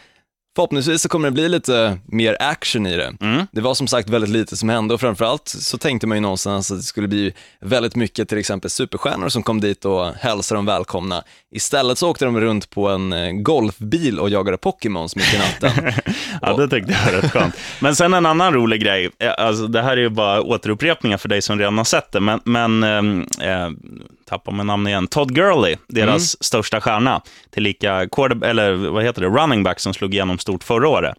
Förhoppningsvis 0.55 1.01
så 1.01 1.09
kommer 1.09 1.27
det 1.27 1.31
bli 1.31 1.49
lite 1.49 1.97
mer 2.05 2.37
action 2.39 2.87
i 2.87 2.97
det. 2.97 3.13
Det 3.51 3.61
var 3.61 3.73
som 3.73 3.87
sagt 3.87 4.09
väldigt 4.09 4.29
lite 4.29 4.57
som 4.57 4.69
hände 4.69 4.93
och 4.93 4.99
framförallt 5.01 5.47
så 5.47 5.77
tänkte 5.77 6.07
man 6.07 6.17
ju 6.17 6.21
någonstans 6.21 6.71
att 6.71 6.77
det 6.77 6.83
skulle 6.83 7.07
bli 7.07 7.33
väldigt 7.59 7.95
mycket 7.95 8.29
till 8.29 8.37
exempel 8.37 8.69
superstjärnor 8.69 9.29
som 9.29 9.43
kom 9.43 9.61
dit 9.61 9.85
och 9.85 10.07
hälsade 10.07 10.57
dem 10.57 10.65
välkomna. 10.65 11.23
Istället 11.51 11.97
så 11.97 12.09
åkte 12.09 12.25
de 12.25 12.41
runt 12.41 12.69
på 12.69 12.89
en 12.89 13.13
eh, 13.13 13.31
golfbil 13.31 14.19
och 14.19 14.29
jagade 14.29 14.57
Pokémons 14.57 15.15
mitt 15.15 15.33
i 15.33 15.37
natten. 15.37 15.93
Ja, 16.41 16.57
det 16.57 16.67
tyckte 16.67 16.91
jag 16.91 17.11
var 17.13 17.21
rätt 17.21 17.31
skönt. 17.31 17.55
Men 17.79 17.95
sen 17.95 18.13
en 18.13 18.25
annan 18.25 18.53
rolig 18.53 18.81
grej, 18.81 19.09
eh, 19.19 19.31
alltså 19.37 19.67
det 19.67 19.81
här 19.81 19.91
är 19.91 20.01
ju 20.01 20.09
bara 20.09 20.41
återupprepningar 20.41 21.17
för 21.17 21.29
dig 21.29 21.41
som 21.41 21.59
redan 21.59 21.77
har 21.77 21.85
sett 21.85 22.11
det, 22.11 22.19
men, 22.19 22.39
men 22.43 22.83
ehm, 22.83 23.25
eh, 23.41 23.69
tappar 24.25 24.51
man 24.51 24.67
namn 24.67 24.87
igen, 24.87 25.07
Todd 25.07 25.35
Gurley, 25.35 25.75
deras 25.87 26.43
största 26.43 26.81
stjärna, 26.81 27.21
tillika 27.49 28.09
quarter, 28.09 28.45
eller 28.45 28.73
vad 28.73 29.03
heter 29.03 29.21
det, 29.21 29.27
running 29.27 29.63
back 29.63 29.79
som 29.79 29.93
slog 29.93 30.13
igenom 30.13 30.39
stort 30.39 30.63
förra 30.63 30.87
året. 30.87 31.15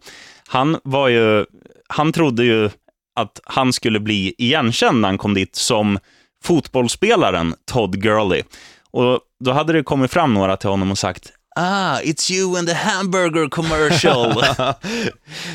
Han 0.47 0.77
var 0.83 1.07
ju, 1.07 1.45
han 1.89 2.13
trodde 2.13 2.43
ju 2.43 2.69
att 3.15 3.39
han 3.43 3.73
skulle 3.73 3.99
bli 3.99 4.35
igenkänd 4.37 5.01
när 5.01 5.07
han 5.07 5.17
kom 5.17 5.33
dit 5.33 5.55
som 5.55 5.99
fotbollsspelaren 6.43 7.55
Todd 7.71 8.01
Gurley. 8.01 8.43
Och 8.91 9.19
då 9.43 9.51
hade 9.51 9.73
det 9.73 9.83
kommit 9.83 10.11
fram 10.11 10.33
några 10.33 10.57
till 10.57 10.69
honom 10.69 10.91
och 10.91 10.97
sagt 10.97 11.31
Ah, 11.57 11.99
it's 12.03 12.31
you 12.31 12.59
in 12.59 12.65
the 12.65 12.73
hamburger 12.73 13.49
commercial. 13.49 14.43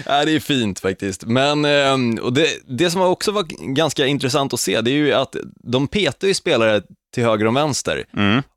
ja, 0.07 0.25
det 0.25 0.33
är 0.33 0.41
fint 0.41 0.81
faktiskt. 0.81 1.25
Men 1.25 1.65
ehm, 1.65 2.19
och 2.23 2.33
det, 2.33 2.47
det 2.67 2.91
som 2.91 3.01
också 3.01 3.33
var 3.33 3.43
ganska 3.75 4.07
intressant 4.07 4.55
att 4.55 4.61
se, 4.61 4.81
det 4.81 4.91
är 4.91 4.95
ju 4.95 5.13
att 5.13 5.37
de 5.65 5.89
petar 5.89 6.29
ju 6.29 6.35
spelare 6.35 6.83
till 7.15 7.25
höger 7.25 7.47
och 7.47 7.57
vänster. 7.57 8.05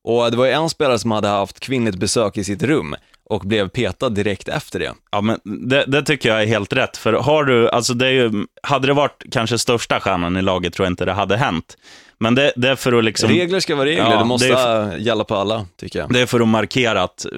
Och 0.04 0.32
det 0.32 0.38
var 0.38 0.46
ju 0.46 0.52
en 0.52 0.70
spelare 0.70 1.00
som 1.00 1.12
hade 1.12 1.28
haft 1.28 1.60
kvinnligt 1.60 1.96
besök 1.96 2.38
i 2.38 2.44
sitt 2.44 2.64
rum 2.64 2.96
och 3.26 3.42
blev 3.42 3.70
petad 3.70 4.10
direkt 4.10 4.48
efter 4.48 4.80
det. 4.80 4.94
Ja, 5.12 5.22
men 5.22 5.40
det, 5.44 5.86
det 5.88 6.04
tycker 6.04 6.30
jag 6.30 6.42
är 6.42 6.48
helt 6.48 6.74
rätt. 6.74 6.98
För 6.98 7.14
har 7.14 7.44
du, 7.44 7.70
alltså 7.70 7.94
det 7.94 8.08
är 8.08 8.12
ju, 8.12 8.32
hade 8.64 8.88
det 8.88 8.94
varit 8.94 9.24
kanske 9.32 9.58
största 9.58 10.00
stjärnan 10.00 10.38
i 10.38 10.42
laget 10.42 10.74
tror 10.74 10.86
jag 10.86 10.92
inte 10.92 11.06
det 11.06 11.14
hade 11.14 11.38
hänt. 11.38 11.78
Men 12.20 12.36
det, 12.36 12.54
det 12.56 12.70
är 12.70 12.76
för 12.76 12.94
att 12.94 13.04
liksom... 13.04 13.30
Regler 13.30 13.60
ska 13.60 13.76
vara 13.76 13.86
regler, 13.86 14.12
Ja, 14.12 14.18
det 14.20 14.26
måste 14.26 14.48
det 14.48 14.54
är 14.54 14.98
gälla 14.98 15.24
på 15.24 15.36
alla, 15.36 15.66
tycker 15.78 16.00
jag. 16.00 16.14
Det 16.14 16.22
är 16.22 16.26
för 16.26 16.40
att 16.40 16.48
markera 16.48 17.04
att 17.04 17.26
eh, 17.26 17.32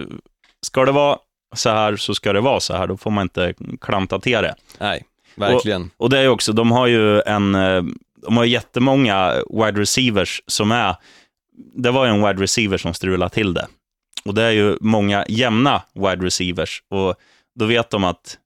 ska 0.66 0.86
det 0.86 0.92
vara 0.92 1.18
så 1.56 1.70
här 1.70 1.96
så 1.96 2.16
ska 2.16 2.34
det 2.34 2.42
vara 2.42 2.60
så 2.60 2.74
här. 2.74 2.88
Då 2.88 2.98
får 2.98 3.12
man 3.12 3.22
inte 3.22 3.54
klanta 3.82 4.20
till 4.20 4.32
det. 4.32 4.56
Nej, 4.80 5.04
verkligen. 5.36 5.90
Och, 5.98 6.04
och 6.04 6.10
det 6.10 6.18
är 6.18 6.22
ju 6.22 6.30
också, 6.30 6.54
de 6.54 6.72
har 6.72 6.88
ju 6.88 7.22
en, 7.22 7.56
eh, 7.56 7.84
de 8.26 8.38
har 8.38 8.46
jättemånga 8.46 9.34
wide 9.50 9.82
receivers 9.82 10.42
som 10.48 10.72
är, 10.72 10.96
det 11.76 11.92
var 11.92 12.06
ju 12.06 12.12
en 12.12 12.28
wide 12.28 12.44
receiver 12.44 12.78
som 12.78 12.94
strulade 12.94 13.34
till 13.34 13.54
det. 13.54 13.68
Och 14.26 14.34
det 14.34 14.44
är 14.44 14.52
ju 14.52 14.78
många 14.82 15.26
jämna 15.28 15.82
wide 15.94 16.26
receivers. 16.26 16.84
Och 16.90 17.16
då 17.60 17.66
vet 17.66 17.90
de 17.90 18.04
att 18.04 18.38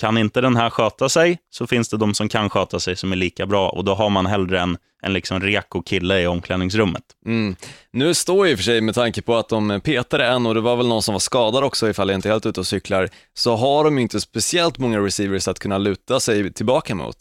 kan 0.00 0.18
inte 0.18 0.40
den 0.40 0.56
här 0.56 0.70
sköta 0.70 1.08
sig, 1.08 1.38
så 1.50 1.66
finns 1.66 1.88
det 1.88 1.96
de 1.96 2.14
som 2.14 2.28
kan 2.28 2.50
sköta 2.50 2.80
sig 2.80 2.96
som 2.96 3.12
är 3.12 3.16
lika 3.16 3.46
bra. 3.46 3.68
Och 3.68 3.84
då 3.84 3.94
har 3.94 4.10
man 4.10 4.26
hellre 4.26 4.60
en, 4.60 4.78
en 5.02 5.12
liksom 5.12 5.40
reko 5.40 5.82
kille 5.82 6.20
i 6.20 6.26
omklädningsrummet. 6.26 7.02
Mm. 7.26 7.56
Nu 7.90 8.14
står 8.14 8.46
ju 8.46 8.52
i 8.52 8.54
och 8.54 8.58
för 8.58 8.64
sig, 8.64 8.80
med 8.80 8.94
tanke 8.94 9.22
på 9.22 9.36
att 9.36 9.48
de 9.48 9.80
petade 9.84 10.26
en 10.26 10.46
och 10.46 10.54
det 10.54 10.60
var 10.60 10.76
väl 10.76 10.88
någon 10.88 11.02
som 11.02 11.12
var 11.12 11.20
skadad 11.20 11.64
också 11.64 11.90
ifall 11.90 12.08
jag 12.08 12.14
inte 12.18 12.28
är 12.28 12.32
helt 12.32 12.46
ute 12.46 12.60
och 12.60 12.66
cyklar, 12.66 13.08
så 13.34 13.56
har 13.56 13.84
de 13.84 13.96
ju 13.96 14.02
inte 14.02 14.20
speciellt 14.20 14.78
många 14.78 14.98
receivers 14.98 15.48
att 15.48 15.58
kunna 15.58 15.78
luta 15.78 16.20
sig 16.20 16.52
tillbaka 16.52 16.94
mot. 16.94 17.16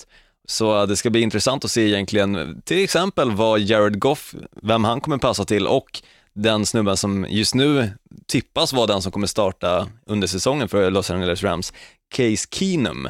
Så 0.49 0.86
det 0.86 0.95
ska 0.95 1.10
bli 1.10 1.21
intressant 1.21 1.65
att 1.65 1.71
se 1.71 1.81
egentligen, 1.88 2.62
till 2.65 2.83
exempel 2.83 3.31
vad 3.31 3.60
Jared 3.60 3.99
Goff, 3.99 4.36
vem 4.62 4.83
han 4.83 5.01
kommer 5.01 5.17
passa 5.17 5.45
till 5.45 5.67
och 5.67 6.01
den 6.36 6.65
snubben 6.65 6.97
som 6.97 7.25
just 7.29 7.55
nu 7.55 7.91
tippas 8.27 8.73
vara 8.73 8.86
den 8.88 9.01
som 9.01 9.12
kommer 9.12 9.27
starta 9.27 9.88
under 10.05 10.27
säsongen 10.27 10.69
för 10.69 10.91
Los 10.91 11.12
Angeles 11.12 11.43
Rams, 11.43 11.73
Case 12.15 12.47
Keenum. 12.51 13.10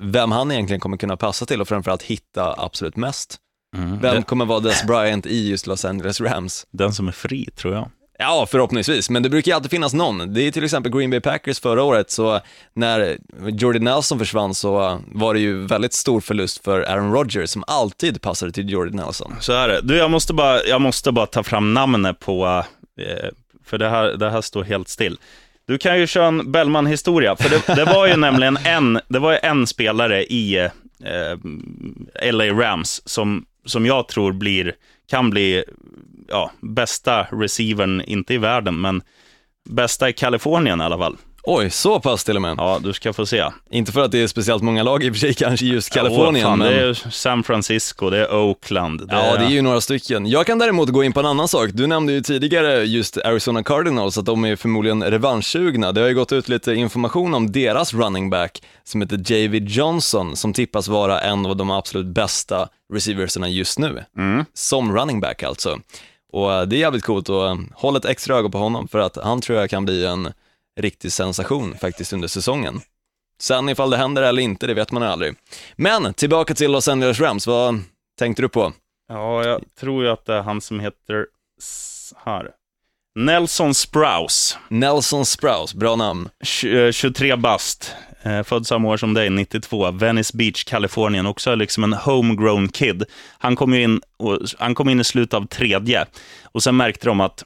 Vem 0.00 0.32
han 0.32 0.52
egentligen 0.52 0.80
kommer 0.80 0.96
kunna 0.96 1.16
passa 1.16 1.46
till 1.46 1.60
och 1.60 1.68
framförallt 1.68 2.02
hitta 2.02 2.54
absolut 2.58 2.96
mest. 2.96 3.36
Vem 3.76 4.00
Det- 4.00 4.22
kommer 4.22 4.44
vara 4.44 4.60
Des 4.60 4.84
Bryant 4.86 5.26
i 5.26 5.48
just 5.50 5.66
Los 5.66 5.84
Angeles 5.84 6.20
Rams? 6.20 6.66
Den 6.70 6.92
som 6.94 7.08
är 7.08 7.12
fri, 7.12 7.44
tror 7.56 7.74
jag. 7.74 7.90
Ja, 8.22 8.46
förhoppningsvis, 8.50 9.10
men 9.10 9.22
det 9.22 9.28
brukar 9.28 9.50
ju 9.50 9.56
alltid 9.56 9.70
finnas 9.70 9.94
någon. 9.94 10.34
Det 10.34 10.42
är 10.42 10.50
till 10.50 10.64
exempel 10.64 10.92
Green 10.92 11.10
Bay 11.10 11.20
Packers 11.20 11.60
förra 11.60 11.82
året, 11.82 12.10
så 12.10 12.40
när 12.74 13.18
Jordy 13.46 13.78
Nelson 13.78 14.18
försvann 14.18 14.54
så 14.54 15.00
var 15.06 15.34
det 15.34 15.40
ju 15.40 15.66
väldigt 15.66 15.92
stor 15.92 16.20
förlust 16.20 16.64
för 16.64 16.80
Aaron 16.80 17.12
Rodgers 17.12 17.50
som 17.50 17.64
alltid 17.66 18.22
passade 18.22 18.52
till 18.52 18.70
Jordy 18.70 18.90
Nelson. 18.90 19.36
Så 19.40 19.52
är 19.52 19.68
det. 19.68 19.80
Du, 19.82 19.96
jag 19.96 20.10
måste 20.10 20.34
bara, 20.34 20.64
jag 20.64 20.80
måste 20.80 21.12
bara 21.12 21.26
ta 21.26 21.42
fram 21.42 21.74
namnet 21.74 22.18
på, 22.18 22.64
eh, 23.00 23.28
för 23.64 23.78
det 23.78 23.88
här, 23.88 24.04
det 24.04 24.30
här 24.30 24.40
står 24.40 24.64
helt 24.64 24.88
still. 24.88 25.18
Du 25.66 25.78
kan 25.78 25.98
ju 25.98 26.06
köra 26.06 26.26
en 26.26 26.52
Bellman-historia, 26.52 27.36
för 27.36 27.50
det, 27.50 27.74
det 27.74 27.84
var 27.84 28.06
ju 28.06 28.16
nämligen 28.26 28.56
en, 28.56 29.00
det 29.08 29.18
var 29.18 29.32
ju 29.32 29.38
en 29.42 29.66
spelare 29.66 30.24
i 30.24 30.56
eh, 30.56 32.32
LA 32.32 32.44
Rams 32.44 33.02
som, 33.04 33.46
som 33.66 33.86
jag 33.86 34.08
tror 34.08 34.32
blir, 34.32 34.74
kan 35.10 35.30
bli 35.30 35.64
ja, 36.30 36.50
bästa 36.60 37.22
receivern, 37.22 38.00
inte 38.00 38.34
i 38.34 38.38
världen, 38.38 38.80
men 38.80 39.02
bästa 39.70 40.08
i 40.08 40.12
Kalifornien 40.12 40.80
i 40.80 40.84
alla 40.84 40.98
fall. 40.98 41.16
Oj, 41.42 41.70
så 41.70 42.00
pass 42.00 42.24
till 42.24 42.36
och 42.36 42.42
med. 42.42 42.54
Ja, 42.58 42.78
du 42.82 42.92
ska 42.92 43.12
få 43.12 43.26
se. 43.26 43.44
Inte 43.70 43.92
för 43.92 44.00
att 44.00 44.12
det 44.12 44.22
är 44.22 44.26
speciellt 44.26 44.62
många 44.62 44.82
lag 44.82 45.04
i 45.04 45.10
och 45.10 45.14
för 45.14 45.20
sig, 45.20 45.34
kanske 45.34 45.66
just 45.66 45.92
Kalifornien, 45.92 46.46
Åh, 46.46 46.50
fan, 46.50 46.58
men... 46.58 46.68
Det 46.68 46.80
är 46.80 46.94
San 47.10 47.42
Francisco, 47.42 48.10
det 48.10 48.18
är 48.18 48.34
Oakland. 48.34 49.08
Det 49.08 49.14
Ja, 49.14 49.36
det 49.36 49.44
är 49.44 49.50
ju 49.50 49.62
några 49.62 49.80
stycken. 49.80 50.26
Jag 50.26 50.46
kan 50.46 50.58
däremot 50.58 50.88
gå 50.88 51.04
in 51.04 51.12
på 51.12 51.20
en 51.20 51.26
annan 51.26 51.48
sak. 51.48 51.70
Du 51.72 51.86
nämnde 51.86 52.12
ju 52.12 52.20
tidigare 52.20 52.84
just 52.84 53.16
Arizona 53.16 53.62
Cardinals, 53.62 54.18
att 54.18 54.24
de 54.24 54.44
är 54.44 54.56
förmodligen 54.56 55.04
revanschsugna. 55.04 55.92
Det 55.92 56.00
har 56.00 56.08
ju 56.08 56.14
gått 56.14 56.32
ut 56.32 56.48
lite 56.48 56.74
information 56.74 57.34
om 57.34 57.52
deras 57.52 57.94
running 57.94 58.30
back 58.30 58.62
som 58.84 59.00
heter 59.00 59.32
J.V. 59.32 59.58
Johnson, 59.58 60.36
som 60.36 60.52
tippas 60.52 60.88
vara 60.88 61.20
en 61.20 61.46
av 61.46 61.56
de 61.56 61.70
absolut 61.70 62.06
bästa 62.06 62.68
receiversarna 62.92 63.48
just 63.48 63.78
nu. 63.78 64.04
Som 64.54 64.96
running 64.96 65.20
back 65.20 65.42
alltså. 65.42 65.78
Och 66.32 66.52
eh, 66.52 66.62
det 66.62 66.76
är 66.76 66.80
jävligt 66.80 67.04
coolt 67.04 67.28
och 67.28 67.46
eh, 67.48 67.56
håll 67.74 67.96
ett 67.96 68.04
extra 68.04 68.36
öga 68.36 68.48
på 68.48 68.58
honom 68.58 68.88
för 68.88 68.98
att 68.98 69.16
han 69.16 69.40
tror 69.40 69.58
jag 69.58 69.70
kan 69.70 69.84
bli 69.84 70.06
en 70.06 70.32
riktig 70.80 71.12
sensation 71.12 71.74
faktiskt 71.80 72.12
under 72.12 72.28
säsongen. 72.28 72.80
Sen 73.40 73.68
ifall 73.68 73.90
det 73.90 73.96
händer 73.96 74.22
eller 74.22 74.42
inte, 74.42 74.66
det 74.66 74.74
vet 74.74 74.92
man 74.92 75.02
aldrig. 75.02 75.34
Men 75.76 76.14
tillbaka 76.14 76.54
till 76.54 76.70
Los 76.72 76.88
Angeles 76.88 77.20
Rams, 77.20 77.46
vad 77.46 77.82
tänkte 78.18 78.42
du 78.42 78.48
på? 78.48 78.72
Ja, 79.08 79.44
jag 79.44 79.60
tror 79.80 80.04
ju 80.04 80.10
att 80.10 80.24
det 80.26 80.34
är 80.34 80.42
han 80.42 80.60
som 80.60 80.80
heter 80.80 81.26
här. 82.24 82.50
Nelson 83.14 83.74
Sprouse, 83.74 84.56
Nelson 84.68 85.26
Sprouse, 85.26 85.76
bra 85.76 85.96
namn. 85.96 86.28
tj- 86.44 86.86
eh, 86.86 86.92
23 86.92 87.36
bast, 87.36 87.94
eh, 88.22 88.42
född 88.42 88.66
samma 88.66 88.88
år 88.88 88.96
som 88.96 89.14
dig, 89.14 89.30
92, 89.30 89.90
Venice 89.90 90.36
Beach, 90.36 90.64
Kalifornien, 90.64 91.26
också 91.26 91.54
liksom 91.54 91.84
en 91.84 91.92
homegrown 91.92 92.68
kid. 92.68 93.04
Han 93.38 93.56
kom 93.56 93.74
ju 93.74 93.82
in, 93.82 94.00
och, 94.16 94.38
han 94.58 94.74
kom 94.74 94.88
in 94.88 95.00
i 95.00 95.04
slutet 95.04 95.34
av 95.34 95.46
tredje, 95.46 96.06
och 96.44 96.62
sen 96.62 96.76
märkte 96.76 97.06
de 97.06 97.20
att 97.20 97.44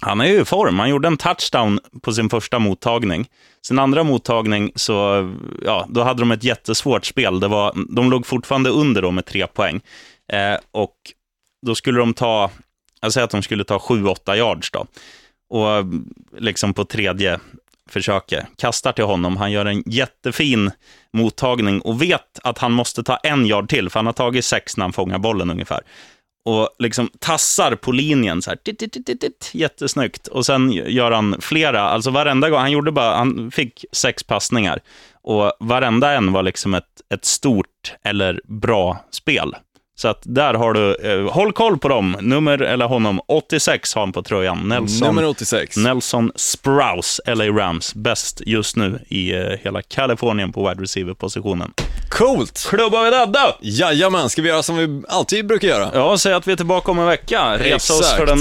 han 0.00 0.20
är 0.20 0.26
ju 0.26 0.40
i 0.40 0.44
form. 0.44 0.78
Han 0.78 0.90
gjorde 0.90 1.08
en 1.08 1.16
touchdown 1.16 1.80
på 2.02 2.12
sin 2.12 2.30
första 2.30 2.58
mottagning. 2.58 3.26
Sin 3.62 3.78
andra 3.78 4.02
mottagning, 4.02 4.72
så, 4.74 5.30
ja, 5.64 5.86
då 5.88 6.02
hade 6.02 6.22
de 6.22 6.32
ett 6.32 6.44
jättesvårt 6.44 7.04
spel. 7.04 7.40
Det 7.40 7.48
var, 7.48 7.72
de 7.88 8.10
låg 8.10 8.26
fortfarande 8.26 8.70
under 8.70 9.02
då 9.02 9.10
med 9.10 9.24
tre 9.24 9.46
poäng. 9.46 9.80
Eh, 10.32 10.58
och 10.70 10.96
då 11.66 11.74
skulle 11.74 11.98
de 11.98 12.14
ta, 12.14 12.50
jag 13.00 13.12
säger 13.12 13.24
att 13.24 13.30
de 13.30 13.42
skulle 13.42 13.64
ta 13.64 13.78
7-8 13.78 14.34
yards 14.34 14.70
då. 14.70 14.86
Och 15.50 15.84
liksom 16.38 16.74
på 16.74 16.84
tredje 16.84 17.40
försöker, 17.90 18.46
kastar 18.56 18.92
till 18.92 19.04
honom. 19.04 19.36
Han 19.36 19.52
gör 19.52 19.66
en 19.66 19.82
jättefin 19.86 20.70
mottagning 21.12 21.80
och 21.80 22.02
vet 22.02 22.38
att 22.42 22.58
han 22.58 22.72
måste 22.72 23.02
ta 23.02 23.16
en 23.16 23.46
yard 23.46 23.68
till, 23.68 23.90
för 23.90 23.98
han 23.98 24.06
har 24.06 24.12
tagit 24.12 24.44
sex 24.44 24.76
när 24.76 24.84
han 24.84 24.92
fångar 24.92 25.18
bollen 25.18 25.50
ungefär. 25.50 25.80
Och 26.44 26.68
liksom 26.78 27.10
tassar 27.18 27.74
på 27.74 27.92
linjen 27.92 28.42
så 28.42 28.50
här, 28.50 28.56
tit, 28.56 28.78
tit, 28.78 28.92
tit, 28.92 29.20
tit, 29.20 29.50
jättesnyggt. 29.52 30.26
Och 30.26 30.46
sen 30.46 30.72
gör 30.72 31.10
han 31.10 31.36
flera, 31.40 31.80
alltså 31.80 32.10
varenda 32.10 32.50
gång, 32.50 32.60
han 32.60 32.70
gjorde 32.70 32.92
bara, 32.92 33.16
han 33.16 33.50
fick 33.50 33.84
sex 33.92 34.22
passningar. 34.22 34.80
Och 35.22 35.52
varenda 35.60 36.12
en 36.12 36.32
var 36.32 36.42
liksom 36.42 36.74
ett, 36.74 37.02
ett 37.14 37.24
stort 37.24 37.94
eller 38.02 38.40
bra 38.44 39.04
spel. 39.10 39.54
Så 39.96 40.08
att 40.08 40.22
där 40.22 40.54
har 40.54 40.72
du, 40.72 40.94
eh, 40.94 41.32
håll 41.32 41.52
koll 41.52 41.78
på 41.78 41.88
dem, 41.88 42.16
nummer, 42.20 42.62
eller 42.62 42.86
honom, 42.86 43.20
86 43.28 43.94
har 43.94 44.02
han 44.02 44.12
på 44.12 44.22
tröjan. 44.22 44.68
Nelson, 44.68 45.08
Nummer 45.08 45.24
86. 45.24 45.76
Nelson 45.76 46.32
Sprouse, 46.36 47.34
LA 47.34 47.44
Rams, 47.44 47.94
bäst 47.94 48.42
just 48.46 48.76
nu 48.76 48.98
i 49.08 49.32
eh, 49.32 49.42
hela 49.62 49.82
Kalifornien 49.82 50.52
på 50.52 50.68
wide 50.68 50.82
receiver-positionen. 50.82 51.72
Coolt! 52.10 52.66
Klubbar 52.70 53.04
vi 53.04 53.10
döda! 53.10 53.56
Jajamän, 53.60 54.30
ska 54.30 54.42
vi 54.42 54.48
göra 54.48 54.62
som 54.62 54.76
vi 54.76 55.02
alltid 55.08 55.46
brukar 55.46 55.68
göra? 55.68 55.90
Ja, 55.94 56.18
säg 56.18 56.32
att 56.32 56.48
vi 56.48 56.52
är 56.52 56.56
tillbaka 56.56 56.90
om 56.90 56.98
en 56.98 57.06
vecka. 57.06 57.58
Resa 57.58 57.92
oss 57.92 58.00
Exakt. 58.00 58.16
för 58.16 58.26
den 58.26 58.38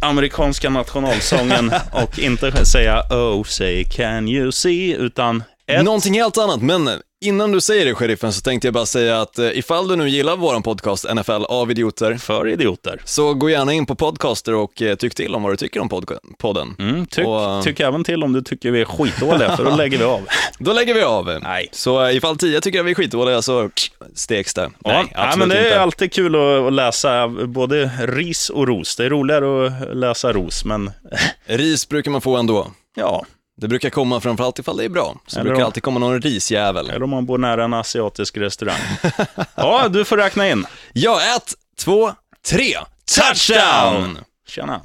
amerikanska 0.00 0.70
nationalsången 0.70 1.72
och 1.92 2.18
inte 2.18 2.66
säga 2.66 3.02
Oh, 3.10 3.44
say 3.44 3.84
can 3.84 4.28
you 4.28 4.52
see, 4.52 4.94
utan 4.94 5.42
ett... 5.66 5.84
Någonting 5.84 6.14
helt 6.14 6.38
annat, 6.38 6.62
men 6.62 6.90
Innan 7.24 7.52
du 7.52 7.60
säger 7.60 7.84
det, 7.84 7.94
sheriffen, 7.94 8.32
så 8.32 8.40
tänkte 8.40 8.66
jag 8.66 8.74
bara 8.74 8.86
säga 8.86 9.20
att 9.20 9.38
eh, 9.38 9.58
ifall 9.58 9.88
du 9.88 9.96
nu 9.96 10.08
gillar 10.08 10.36
vår 10.36 10.60
podcast 10.60 11.06
NFL 11.14 11.44
av 11.48 11.70
idioter, 11.70 12.14
För 12.16 12.48
idioter. 12.48 13.00
så 13.04 13.34
gå 13.34 13.50
gärna 13.50 13.72
in 13.72 13.86
på 13.86 13.94
Podcaster 13.94 14.54
och 14.54 14.82
eh, 14.82 14.94
tyck 14.96 15.14
till 15.14 15.34
om 15.34 15.42
vad 15.42 15.52
du 15.52 15.56
tycker 15.56 15.80
om 15.80 15.88
pod- 15.88 16.18
podden. 16.38 16.74
Mm, 16.78 17.06
tyck, 17.06 17.26
Och, 17.26 17.40
eh, 17.42 17.62
tyck 17.62 17.80
även 17.80 18.04
till 18.04 18.22
om 18.22 18.32
du 18.32 18.42
tycker 18.42 18.70
vi 18.70 18.80
är 18.80 18.84
skitdåliga, 18.84 19.56
för 19.56 19.64
då 19.64 19.70
lägger 19.76 19.98
vi 19.98 20.04
av. 20.04 20.20
Då 20.58 20.72
lägger 20.72 20.94
vi 20.94 21.02
av. 21.02 21.38
Nej. 21.42 21.68
Så 21.72 22.10
ifall 22.10 22.36
10 22.38 22.60
tycker 22.60 22.80
att 22.80 22.86
vi 22.86 22.90
är 22.90 22.94
skitdåliga 22.94 23.42
så 23.42 23.70
steks 24.14 24.54
det. 24.54 24.70
Ja, 24.84 24.92
Nej, 24.92 25.12
absolut 25.14 25.38
men 25.38 25.48
det 25.48 25.58
är 25.62 25.66
inte. 25.66 25.80
alltid 25.80 26.12
kul 26.12 26.34
att, 26.34 26.66
att 26.66 26.72
läsa 26.72 27.28
både 27.28 27.90
ris 28.02 28.50
och 28.50 28.66
ros. 28.68 28.96
Det 28.96 29.04
är 29.04 29.10
roligare 29.10 29.66
att 29.66 29.96
läsa 29.96 30.32
ros, 30.32 30.64
men 30.64 30.90
Ris 31.46 31.88
brukar 31.88 32.10
man 32.10 32.20
få 32.20 32.36
ändå. 32.36 32.70
ja, 32.96 33.24
Det 33.56 33.68
brukar 33.68 33.90
komma 33.90 34.20
framförallt 34.20 34.58
ifall 34.58 34.76
det 34.76 34.84
är 34.84 34.88
bra. 34.88 35.16
Så 35.26 35.36
Eller 35.40 35.44
brukar 35.50 35.62
om- 35.62 35.66
alltid 35.66 35.82
komma 35.82 35.98
någon 36.00 36.20
risjävel. 36.22 36.90
eller 36.90 37.02
om 37.02 37.10
man 37.10 37.26
bor 37.26 37.38
nära 37.38 37.64
en 37.64 37.74
asiatisk 37.74 38.36
restaurang. 38.36 38.78
Ja, 39.54 39.88
du 39.88 40.04
får 40.04 40.16
räkna 40.16 40.48
in. 40.48 40.66
Ja, 40.92 41.36
ett, 41.36 41.54
två, 41.78 42.12
tre. 42.46 42.76
Touchdown! 43.16 44.18
Tjena. 44.48 44.80